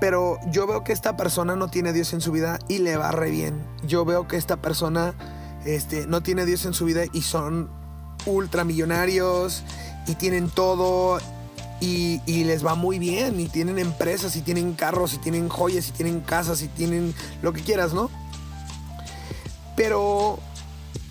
pero 0.00 0.38
yo 0.50 0.66
veo 0.66 0.84
que 0.84 0.92
esta 0.92 1.16
persona 1.16 1.56
no 1.56 1.68
tiene 1.68 1.90
a 1.90 1.92
Dios 1.92 2.12
en 2.12 2.20
su 2.20 2.32
vida 2.32 2.58
y 2.68 2.78
le 2.78 2.96
va 2.96 3.10
re 3.12 3.30
bien. 3.30 3.64
Yo 3.86 4.04
veo 4.04 4.26
que 4.28 4.36
esta 4.36 4.56
persona 4.56 5.14
este, 5.64 6.06
no 6.06 6.22
tiene 6.22 6.42
a 6.42 6.44
Dios 6.44 6.64
en 6.66 6.74
su 6.74 6.84
vida 6.84 7.04
y 7.12 7.22
son 7.22 7.70
ultramillonarios 8.26 9.62
y 10.06 10.14
tienen 10.14 10.50
todo 10.50 11.18
y, 11.80 12.20
les 12.26 12.64
va 12.64 12.74
muy 12.74 12.98
bien 12.98 13.40
y 13.40 13.48
tienen 13.48 13.78
empresas 13.78 14.36
y 14.36 14.42
tienen 14.42 14.74
carros 14.74 15.14
y 15.14 15.18
tienen 15.18 15.48
joyas 15.48 15.88
y 15.88 15.92
tienen 15.92 16.20
casas 16.20 16.62
y 16.62 16.68
tienen 16.68 17.14
lo 17.42 17.52
que 17.52 17.62
quieras, 17.62 17.92
¿no? 17.92 18.10
Pero 19.76 20.38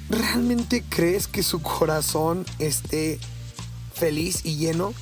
¿realmente 0.10 0.84
crees 0.88 1.28
que 1.28 1.44
su 1.44 1.62
corazón 1.62 2.46
esté 2.60 3.20
feliz 3.94 4.46
y 4.46 4.56
lleno? 4.56 4.94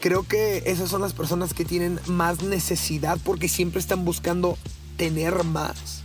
Creo 0.00 0.22
que 0.22 0.62
esas 0.66 0.90
son 0.90 1.00
las 1.00 1.12
personas 1.12 1.54
que 1.54 1.64
tienen 1.64 1.98
más 2.06 2.42
necesidad 2.42 3.18
porque 3.24 3.48
siempre 3.48 3.80
están 3.80 4.04
buscando 4.04 4.58
tener 4.96 5.44
más 5.44 6.02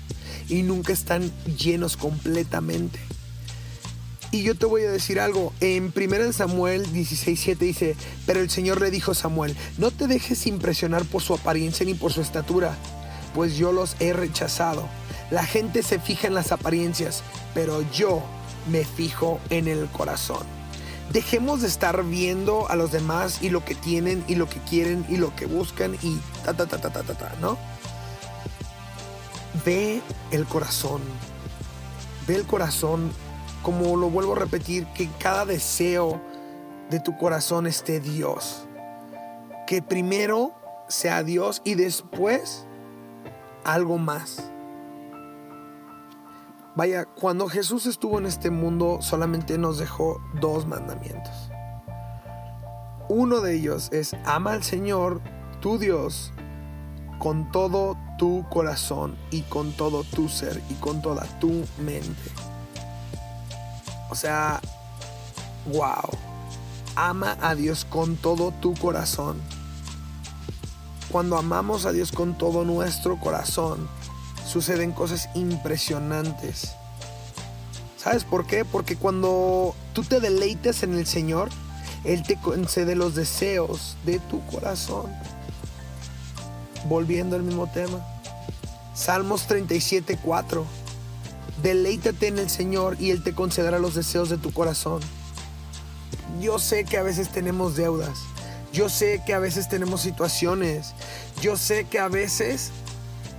y 0.47 0.63
nunca 0.63 0.93
están 0.93 1.31
llenos 1.57 1.95
completamente. 1.95 2.99
Y 4.31 4.43
yo 4.43 4.55
te 4.55 4.67
voy 4.67 4.83
a 4.83 4.91
decir 4.91 5.19
algo, 5.19 5.53
en 5.59 5.91
1 5.95 6.33
Samuel 6.33 6.85
16:7 6.93 7.57
dice, 7.57 7.95
pero 8.27 8.39
el 8.39 8.49
Señor 8.49 8.79
le 8.79 8.91
dijo 8.91 9.11
a 9.11 9.15
Samuel, 9.15 9.55
no 9.79 9.89
te 9.89 10.05
dejes 10.05 10.45
impresionar 10.45 11.03
por 11.05 11.23
su 11.23 11.33
apariencia 11.33 11.83
ni 11.83 11.95
por 11.95 12.13
su 12.13 12.21
estatura, 12.21 12.77
pues 13.33 13.57
yo 13.57 13.71
los 13.71 13.95
he 13.99 14.13
rechazado. 14.13 14.87
La 15.31 15.43
gente 15.43 15.81
se 15.81 15.99
fija 15.99 16.27
en 16.27 16.35
las 16.35 16.51
apariencias, 16.51 17.23
pero 17.55 17.83
yo 17.91 18.21
me 18.71 18.85
fijo 18.85 19.39
en 19.49 19.67
el 19.67 19.87
corazón. 19.87 20.45
Dejemos 21.11 21.61
de 21.61 21.67
estar 21.67 22.03
viendo 22.03 22.69
a 22.69 22.75
los 22.75 22.91
demás 22.91 23.39
y 23.41 23.49
lo 23.49 23.65
que 23.65 23.73
tienen 23.73 24.23
y 24.27 24.35
lo 24.35 24.47
que 24.47 24.59
quieren 24.59 25.07
y 25.09 25.17
lo 25.17 25.35
que 25.35 25.47
buscan 25.47 25.95
y 26.03 26.19
ta 26.45 26.53
ta 26.53 26.67
ta 26.67 26.77
ta 26.79 26.91
ta 26.91 27.01
ta, 27.01 27.15
ta 27.15 27.35
¿no? 27.41 27.57
Ve 29.65 30.01
el 30.29 30.45
corazón. 30.45 31.01
Ve 32.27 32.35
el 32.35 32.45
corazón 32.45 33.11
como 33.63 33.95
lo 33.95 34.09
vuelvo 34.09 34.33
a 34.33 34.39
repetir, 34.39 34.85
que 34.87 35.09
cada 35.19 35.45
deseo 35.45 36.21
de 36.89 36.99
tu 36.99 37.17
corazón 37.17 37.67
esté 37.67 37.99
Dios. 37.99 38.67
Que 39.67 39.81
primero 39.81 40.53
sea 40.87 41.23
Dios 41.23 41.61
y 41.63 41.75
después 41.75 42.65
algo 43.63 43.97
más. 43.97 44.51
Vaya, 46.75 47.05
cuando 47.05 47.47
Jesús 47.49 47.85
estuvo 47.85 48.19
en 48.19 48.25
este 48.25 48.51
mundo 48.51 48.99
solamente 49.01 49.57
nos 49.57 49.79
dejó 49.79 50.21
dos 50.39 50.65
mandamientos. 50.65 51.51
Uno 53.09 53.41
de 53.41 53.55
ellos 53.55 53.89
es 53.91 54.15
ama 54.25 54.53
al 54.53 54.63
Señor, 54.63 55.19
tu 55.61 55.77
Dios, 55.77 56.31
con 57.17 57.51
todo 57.51 57.97
tu 58.17 58.45
corazón 58.49 59.17
y 59.31 59.41
con 59.41 59.73
todo 59.73 60.03
tu 60.03 60.29
ser 60.29 60.61
y 60.69 60.75
con 60.75 61.01
toda 61.01 61.25
tu 61.39 61.65
mente. 61.83 62.31
O 64.09 64.15
sea, 64.15 64.59
wow. 65.71 66.09
Ama 66.95 67.37
a 67.41 67.55
Dios 67.55 67.85
con 67.85 68.17
todo 68.17 68.51
tu 68.51 68.73
corazón. 68.73 69.39
Cuando 71.11 71.37
amamos 71.37 71.85
a 71.85 71.91
Dios 71.91 72.11
con 72.11 72.37
todo 72.37 72.65
nuestro 72.65 73.19
corazón, 73.19 73.87
suceden 74.45 74.91
cosas 74.91 75.29
impresionantes. 75.33 76.75
¿Sabes 77.97 78.23
por 78.23 78.47
qué? 78.47 78.63
Porque 78.63 78.95
cuando 78.95 79.75
tú 79.93 80.03
te 80.03 80.19
deleites 80.19 80.83
en 80.83 80.93
el 80.93 81.05
Señor, 81.05 81.49
Él 82.03 82.23
te 82.23 82.39
concede 82.39 82.95
los 82.95 83.15
deseos 83.15 83.97
de 84.05 84.19
tu 84.19 84.45
corazón. 84.45 85.11
Volviendo 86.85 87.35
al 87.35 87.43
mismo 87.43 87.67
tema. 87.71 87.99
Salmos 88.93 89.47
37, 89.47 90.17
4. 90.23 90.65
Deleítate 91.61 92.27
en 92.27 92.39
el 92.39 92.49
Señor 92.49 92.97
y 92.99 93.11
Él 93.11 93.23
te 93.23 93.33
concederá 93.33 93.79
los 93.79 93.95
deseos 93.95 94.29
de 94.29 94.37
tu 94.37 94.51
corazón. 94.51 95.01
Yo 96.39 96.59
sé 96.59 96.85
que 96.85 96.97
a 96.97 97.03
veces 97.03 97.29
tenemos 97.29 97.75
deudas. 97.75 98.19
Yo 98.71 98.87
sé 98.87 99.23
que 99.25 99.33
a 99.33 99.39
veces 99.39 99.67
tenemos 99.67 100.01
situaciones. 100.01 100.93
Yo 101.41 101.57
sé 101.57 101.85
que 101.85 101.99
a 101.99 102.07
veces 102.07 102.71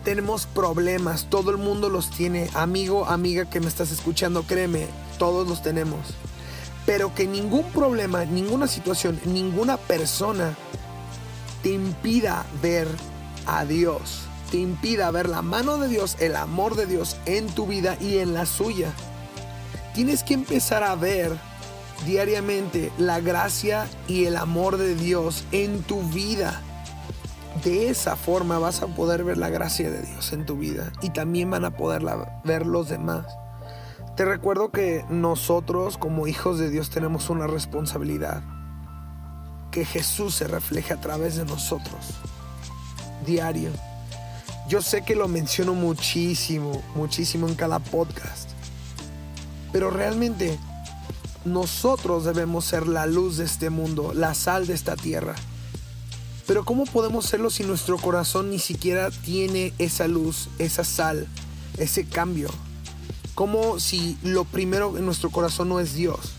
tenemos 0.05 0.47
problemas. 0.47 1.27
Todo 1.31 1.51
el 1.51 1.57
mundo 1.59 1.89
los 1.89 2.11
tiene. 2.11 2.49
Amigo, 2.55 3.07
amiga 3.07 3.49
que 3.49 3.61
me 3.61 3.69
estás 3.69 3.91
escuchando, 3.93 4.43
créeme, 4.43 4.87
todos 5.19 5.49
los 5.49 5.63
tenemos. 5.63 6.01
Pero 6.85 7.15
que 7.15 7.27
ningún 7.27 7.65
problema, 7.71 8.25
ninguna 8.25 8.67
situación, 8.67 9.21
ninguna 9.25 9.77
persona 9.77 10.57
te 11.63 11.71
impida 11.71 12.45
ver 12.63 12.89
a 13.47 13.65
Dios 13.65 14.30
te 14.51 14.59
impida 14.59 15.11
ver 15.11 15.29
la 15.29 15.43
mano 15.43 15.79
de 15.79 15.89
Dios, 15.89 16.17
el 16.21 16.37
amor 16.37 16.77
de 16.77 16.87
Dios 16.87 17.17
en 17.27 17.47
tu 17.47 17.67
vida 17.67 17.97
y 18.01 18.19
en 18.19 18.35
la 18.35 18.47
suya. 18.47 18.93
Tienes 19.95 20.23
que 20.23 20.35
empezar 20.35 20.83
a 20.83 20.95
ver 20.95 21.37
diariamente 22.07 22.93
la 22.99 23.21
gracia 23.21 23.89
y 24.09 24.25
el 24.25 24.37
amor 24.37 24.77
de 24.77 24.95
Dios 24.95 25.45
en 25.53 25.83
tu 25.83 26.03
vida. 26.03 26.63
De 27.65 27.91
esa 27.91 28.17
forma 28.17 28.59
vas 28.59 28.83
a 28.83 28.87
poder 28.87 29.25
ver 29.25 29.37
la 29.37 29.51
gracia 29.51 29.91
de 29.91 30.03
Dios 30.03 30.33
en 30.33 30.47
tu 30.47 30.57
vida 30.57 30.93
y 31.03 31.11
también 31.11 31.51
van 31.51 31.65
a 31.65 31.77
poder 31.77 32.03
ver 32.45 32.67
los 32.67 32.89
demás. 32.89 33.27
Te 34.17 34.25
recuerdo 34.25 34.71
que 34.71 35.05
nosotros 35.09 35.99
como 35.99 36.27
hijos 36.27 36.59
de 36.59 36.71
Dios 36.71 36.91
tenemos 36.91 37.31
una 37.31 37.47
responsabilidad. 37.47 38.43
Que 39.71 39.85
Jesús 39.85 40.35
se 40.35 40.49
refleje 40.49 40.93
a 40.93 41.01
través 41.01 41.37
de 41.37 41.45
nosotros. 41.45 42.21
Diario. 43.25 43.71
Yo 44.71 44.81
sé 44.81 45.03
que 45.03 45.17
lo 45.17 45.27
menciono 45.27 45.75
muchísimo, 45.75 46.83
muchísimo 46.95 47.49
en 47.49 47.57
cada 47.57 47.81
podcast. 47.81 48.49
Pero 49.73 49.91
realmente 49.91 50.59
nosotros 51.45 52.25
debemos 52.25 52.65
ser 52.65 52.87
la 52.87 53.07
luz 53.07 53.37
de 53.37 53.45
este 53.45 53.69
mundo, 53.69 54.13
la 54.15 54.33
sal 54.33 54.67
de 54.69 54.75
esta 54.75 54.95
tierra. 54.95 55.35
Pero 56.47 56.65
¿cómo 56.65 56.85
podemos 56.85 57.27
serlo 57.27 57.51
si 57.51 57.65
nuestro 57.65 57.99
corazón 57.99 58.51
ni 58.51 58.61
siquiera 58.61 59.11
tiene 59.11 59.75
esa 59.79 60.07
luz, 60.07 60.49
esa 60.59 60.85
sal, 60.85 61.27
ese 61.77 62.07
cambio? 62.07 62.49
¿Cómo 63.35 63.81
si 63.81 64.17
lo 64.23 64.45
primero 64.45 64.97
en 64.97 65.05
nuestro 65.05 65.31
corazón 65.31 65.69
no 65.69 65.81
es 65.81 65.95
Dios? 65.95 66.37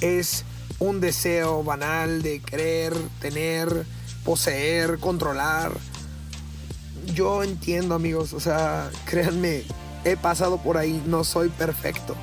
es 0.00 0.44
un 0.78 1.00
deseo 1.00 1.62
banal 1.64 2.22
de 2.22 2.40
querer, 2.40 2.94
tener, 3.20 3.86
poseer, 4.24 4.98
controlar. 4.98 5.72
Yo 7.14 7.42
entiendo 7.42 7.94
amigos, 7.94 8.32
o 8.32 8.40
sea, 8.40 8.90
créanme, 9.06 9.62
he 10.04 10.16
pasado 10.16 10.58
por 10.58 10.76
ahí, 10.76 11.02
no 11.06 11.24
soy 11.24 11.48
perfecto. 11.48 12.14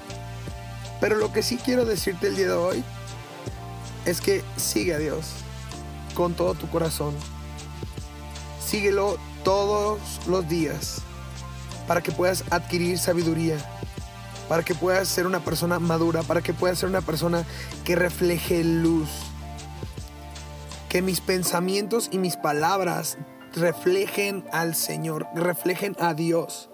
Pero 1.00 1.16
lo 1.16 1.34
que 1.34 1.44
sí 1.44 1.58
quiero 1.58 1.86
decirte 1.86 2.28
el 2.28 2.36
día 2.36 2.48
de 2.48 2.54
hoy 2.54 2.84
es 4.06 4.22
que 4.22 4.44
sigue 4.58 4.94
a 4.94 4.98
Dios 4.98 5.32
con 6.14 6.34
todo 6.34 6.54
tu 6.54 6.70
corazón. 6.70 7.14
Síguelo 8.66 9.18
todos 9.44 10.00
los 10.28 10.48
días 10.48 11.02
para 11.88 12.02
que 12.02 12.12
puedas 12.12 12.44
adquirir 12.50 12.98
sabiduría, 12.98 13.58
para 14.48 14.64
que 14.64 14.76
puedas 14.76 15.08
ser 15.08 15.28
una 15.28 15.40
persona 15.40 15.80
madura, 15.80 16.24
para 16.24 16.42
que 16.42 16.54
puedas 16.54 16.80
ser 16.80 16.90
una 16.90 17.02
persona 17.02 17.44
que 17.84 17.96
refleje 17.96 18.64
luz. 18.64 19.10
Que 20.90 21.02
mis 21.02 21.22
pensamientos 21.22 22.08
y 22.12 22.18
mis 22.18 22.38
palabras 22.38 23.18
reflejen 23.54 24.44
al 24.52 24.76
Señor, 24.76 25.28
reflejen 25.36 25.96
a 26.00 26.14
Dios, 26.14 26.70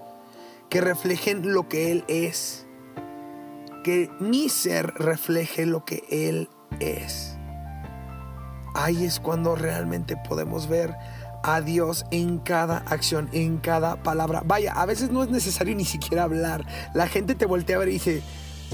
que 0.69 0.81
reflejen 0.81 1.53
lo 1.53 1.67
que 1.67 1.91
Él 1.91 2.05
es, 2.07 2.65
que 3.83 4.09
mi 4.19 4.49
ser 4.49 4.93
refleje 4.95 5.65
lo 5.65 5.85
que 5.85 6.03
Él 6.09 6.49
es. 6.79 7.35
Ahí 8.75 9.03
es 9.03 9.19
cuando 9.19 9.55
realmente 9.55 10.15
podemos 10.27 10.67
ver 10.67 10.95
a 11.43 11.61
Dios 11.61 12.05
en 12.11 12.39
cada 12.39 12.77
acción, 12.77 13.29
en 13.33 13.57
cada 13.57 14.01
palabra. 14.03 14.41
Vaya, 14.45 14.73
a 14.73 14.85
veces 14.85 15.11
no 15.11 15.23
es 15.23 15.29
necesario 15.29 15.75
ni 15.75 15.85
siquiera 15.85 16.23
hablar. 16.23 16.65
La 16.93 17.07
gente 17.07 17.35
te 17.35 17.45
voltea 17.45 17.77
a 17.77 17.79
ver 17.79 17.89
y 17.89 17.93
dice, 17.93 18.21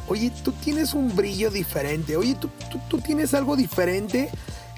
oye, 0.07 0.31
tú 0.43 0.51
tienes 0.51 0.93
un 0.93 1.15
brillo 1.15 1.49
diferente, 1.49 2.17
oye, 2.17 2.35
tú, 2.35 2.49
tú, 2.89 2.99
tienes 2.99 3.33
algo 3.33 3.55
diferente 3.55 4.29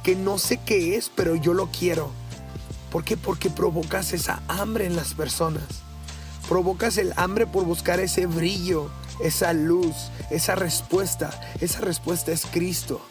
que 0.03 0.15
no 0.15 0.37
sé 0.37 0.57
qué 0.57 0.95
es, 0.95 1.11
pero 1.13 1.35
yo 1.35 1.53
lo 1.53 1.67
quiero. 1.67 2.11
¿Por 2.91 3.03
qué? 3.03 3.17
Porque 3.17 3.49
provocas 3.49 4.13
esa 4.13 4.41
hambre 4.47 4.85
en 4.85 4.95
las 4.95 5.13
personas. 5.13 5.63
Provocas 6.47 6.97
el 6.97 7.13
hambre 7.17 7.45
por 7.45 7.65
buscar 7.65 7.99
ese 7.99 8.25
brillo, 8.25 8.89
esa 9.21 9.53
luz, 9.53 9.95
esa 10.31 10.55
respuesta. 10.55 11.29
Esa 11.59 11.81
respuesta 11.81 12.31
es 12.31 12.45
Cristo. 12.45 13.01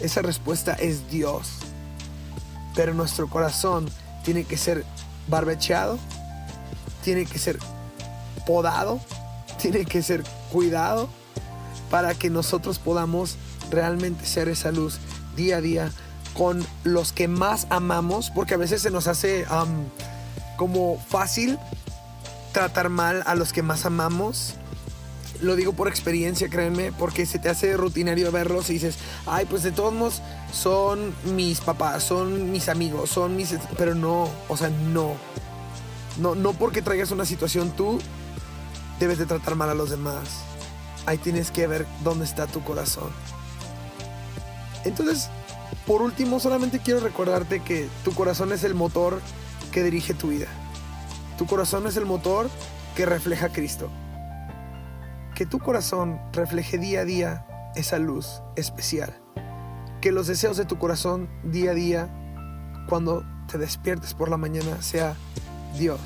Esa 0.00 0.22
respuesta 0.22 0.72
es 0.72 1.10
Dios. 1.10 1.50
Pero 2.74 2.94
nuestro 2.94 3.28
corazón 3.28 3.88
tiene 4.24 4.44
que 4.44 4.56
ser 4.56 4.84
barbecheado, 5.28 5.98
tiene 7.02 7.26
que 7.26 7.38
ser 7.38 7.58
podado, 8.46 9.00
tiene 9.60 9.84
que 9.84 10.02
ser 10.02 10.24
cuidado 10.50 11.08
para 11.90 12.14
que 12.14 12.30
nosotros 12.30 12.78
podamos 12.78 13.36
realmente 13.70 14.26
ser 14.26 14.48
esa 14.48 14.72
luz 14.72 14.98
día 15.36 15.58
a 15.58 15.60
día 15.60 15.92
con 16.34 16.66
los 16.82 17.12
que 17.12 17.28
más 17.28 17.66
amamos, 17.70 18.30
porque 18.30 18.54
a 18.54 18.58
veces 18.58 18.82
se 18.82 18.90
nos 18.90 19.06
hace 19.06 19.46
como 20.56 20.98
fácil 21.08 21.58
tratar 22.52 22.88
mal 22.88 23.22
a 23.26 23.34
los 23.34 23.52
que 23.52 23.62
más 23.62 23.86
amamos 23.86 24.56
lo 25.40 25.56
digo 25.56 25.72
por 25.72 25.88
experiencia, 25.88 26.48
créanme, 26.48 26.92
porque 26.92 27.26
se 27.26 27.38
te 27.38 27.48
hace 27.48 27.76
rutinario 27.76 28.30
verlos 28.32 28.70
y 28.70 28.74
dices, 28.74 28.96
ay, 29.26 29.46
pues 29.46 29.62
de 29.62 29.72
todos 29.72 29.92
modos 29.92 30.22
son 30.52 31.14
mis 31.34 31.60
papás, 31.60 32.02
son 32.02 32.50
mis 32.50 32.68
amigos, 32.68 33.10
son 33.10 33.36
mis... 33.36 33.54
Pero 33.76 33.94
no, 33.94 34.28
o 34.48 34.56
sea, 34.56 34.70
no. 34.70 35.14
No, 36.18 36.34
no 36.34 36.52
porque 36.52 36.82
traigas 36.82 37.10
una 37.10 37.24
situación 37.24 37.70
tú, 37.72 38.00
debes 39.00 39.18
de 39.18 39.26
tratar 39.26 39.54
mal 39.56 39.70
a 39.70 39.74
los 39.74 39.90
demás. 39.90 40.42
Ahí 41.06 41.18
tienes 41.18 41.50
que 41.50 41.66
ver 41.66 41.86
dónde 42.02 42.24
está 42.24 42.46
tu 42.46 42.62
corazón. 42.62 43.10
Entonces, 44.84 45.28
por 45.86 46.02
último, 46.02 46.40
solamente 46.40 46.80
quiero 46.80 47.00
recordarte 47.00 47.60
que 47.60 47.88
tu 48.04 48.14
corazón 48.14 48.52
es 48.52 48.64
el 48.64 48.74
motor 48.74 49.20
que 49.72 49.82
dirige 49.82 50.14
tu 50.14 50.28
vida. 50.28 50.48
Tu 51.38 51.46
corazón 51.46 51.86
es 51.86 51.96
el 51.96 52.06
motor 52.06 52.48
que 52.94 53.06
refleja 53.06 53.46
a 53.46 53.52
Cristo 53.52 53.90
que 55.34 55.46
tu 55.46 55.58
corazón 55.58 56.20
refleje 56.32 56.78
día 56.78 57.00
a 57.00 57.04
día 57.04 57.46
esa 57.74 57.98
luz 57.98 58.40
especial. 58.56 59.20
Que 60.00 60.12
los 60.12 60.26
deseos 60.26 60.56
de 60.56 60.64
tu 60.64 60.78
corazón 60.78 61.28
día 61.42 61.72
a 61.72 61.74
día, 61.74 62.08
cuando 62.88 63.24
te 63.50 63.58
despiertes 63.58 64.14
por 64.14 64.28
la 64.28 64.36
mañana, 64.36 64.80
sea 64.80 65.16
Dios 65.76 66.00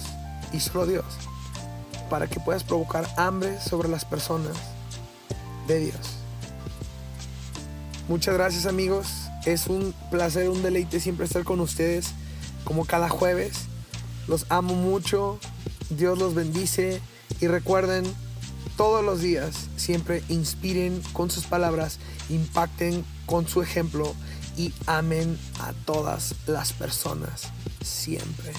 y 0.52 0.60
solo 0.60 0.86
Dios. 0.86 1.04
Para 2.08 2.26
que 2.26 2.40
puedas 2.40 2.64
provocar 2.64 3.06
hambre 3.16 3.60
sobre 3.60 3.88
las 3.88 4.04
personas 4.04 4.56
de 5.66 5.78
Dios. 5.80 6.16
Muchas 8.08 8.34
gracias 8.34 8.64
amigos. 8.64 9.27
Es 9.44 9.66
un 9.66 9.94
placer, 10.10 10.48
un 10.48 10.62
deleite 10.62 11.00
siempre 11.00 11.26
estar 11.26 11.44
con 11.44 11.60
ustedes 11.60 12.10
como 12.64 12.84
cada 12.84 13.08
jueves. 13.08 13.66
Los 14.26 14.46
amo 14.48 14.74
mucho. 14.74 15.38
Dios 15.90 16.18
los 16.18 16.34
bendice. 16.34 17.00
Y 17.40 17.46
recuerden 17.46 18.04
todos 18.78 19.04
los 19.04 19.20
días 19.20 19.68
siempre 19.76 20.22
inspiren 20.28 21.02
con 21.12 21.30
sus 21.30 21.46
palabras, 21.46 21.98
impacten 22.28 23.04
con 23.26 23.48
su 23.48 23.60
ejemplo 23.60 24.14
y 24.56 24.72
amen 24.86 25.36
a 25.60 25.72
todas 25.84 26.34
las 26.46 26.72
personas 26.72 27.48
siempre. 27.82 28.52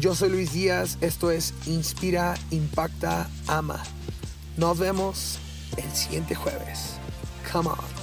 Yo 0.00 0.14
soy 0.14 0.30
Luis 0.30 0.52
Díaz, 0.52 0.96
esto 1.02 1.30
es 1.30 1.52
Inspira, 1.66 2.34
Impacta, 2.50 3.28
Ama. 3.46 3.82
Nos 4.56 4.78
vemos 4.78 5.38
el 5.76 5.94
siguiente 5.94 6.34
jueves. 6.34 6.94
Come 7.52 7.68
on. 7.68 7.99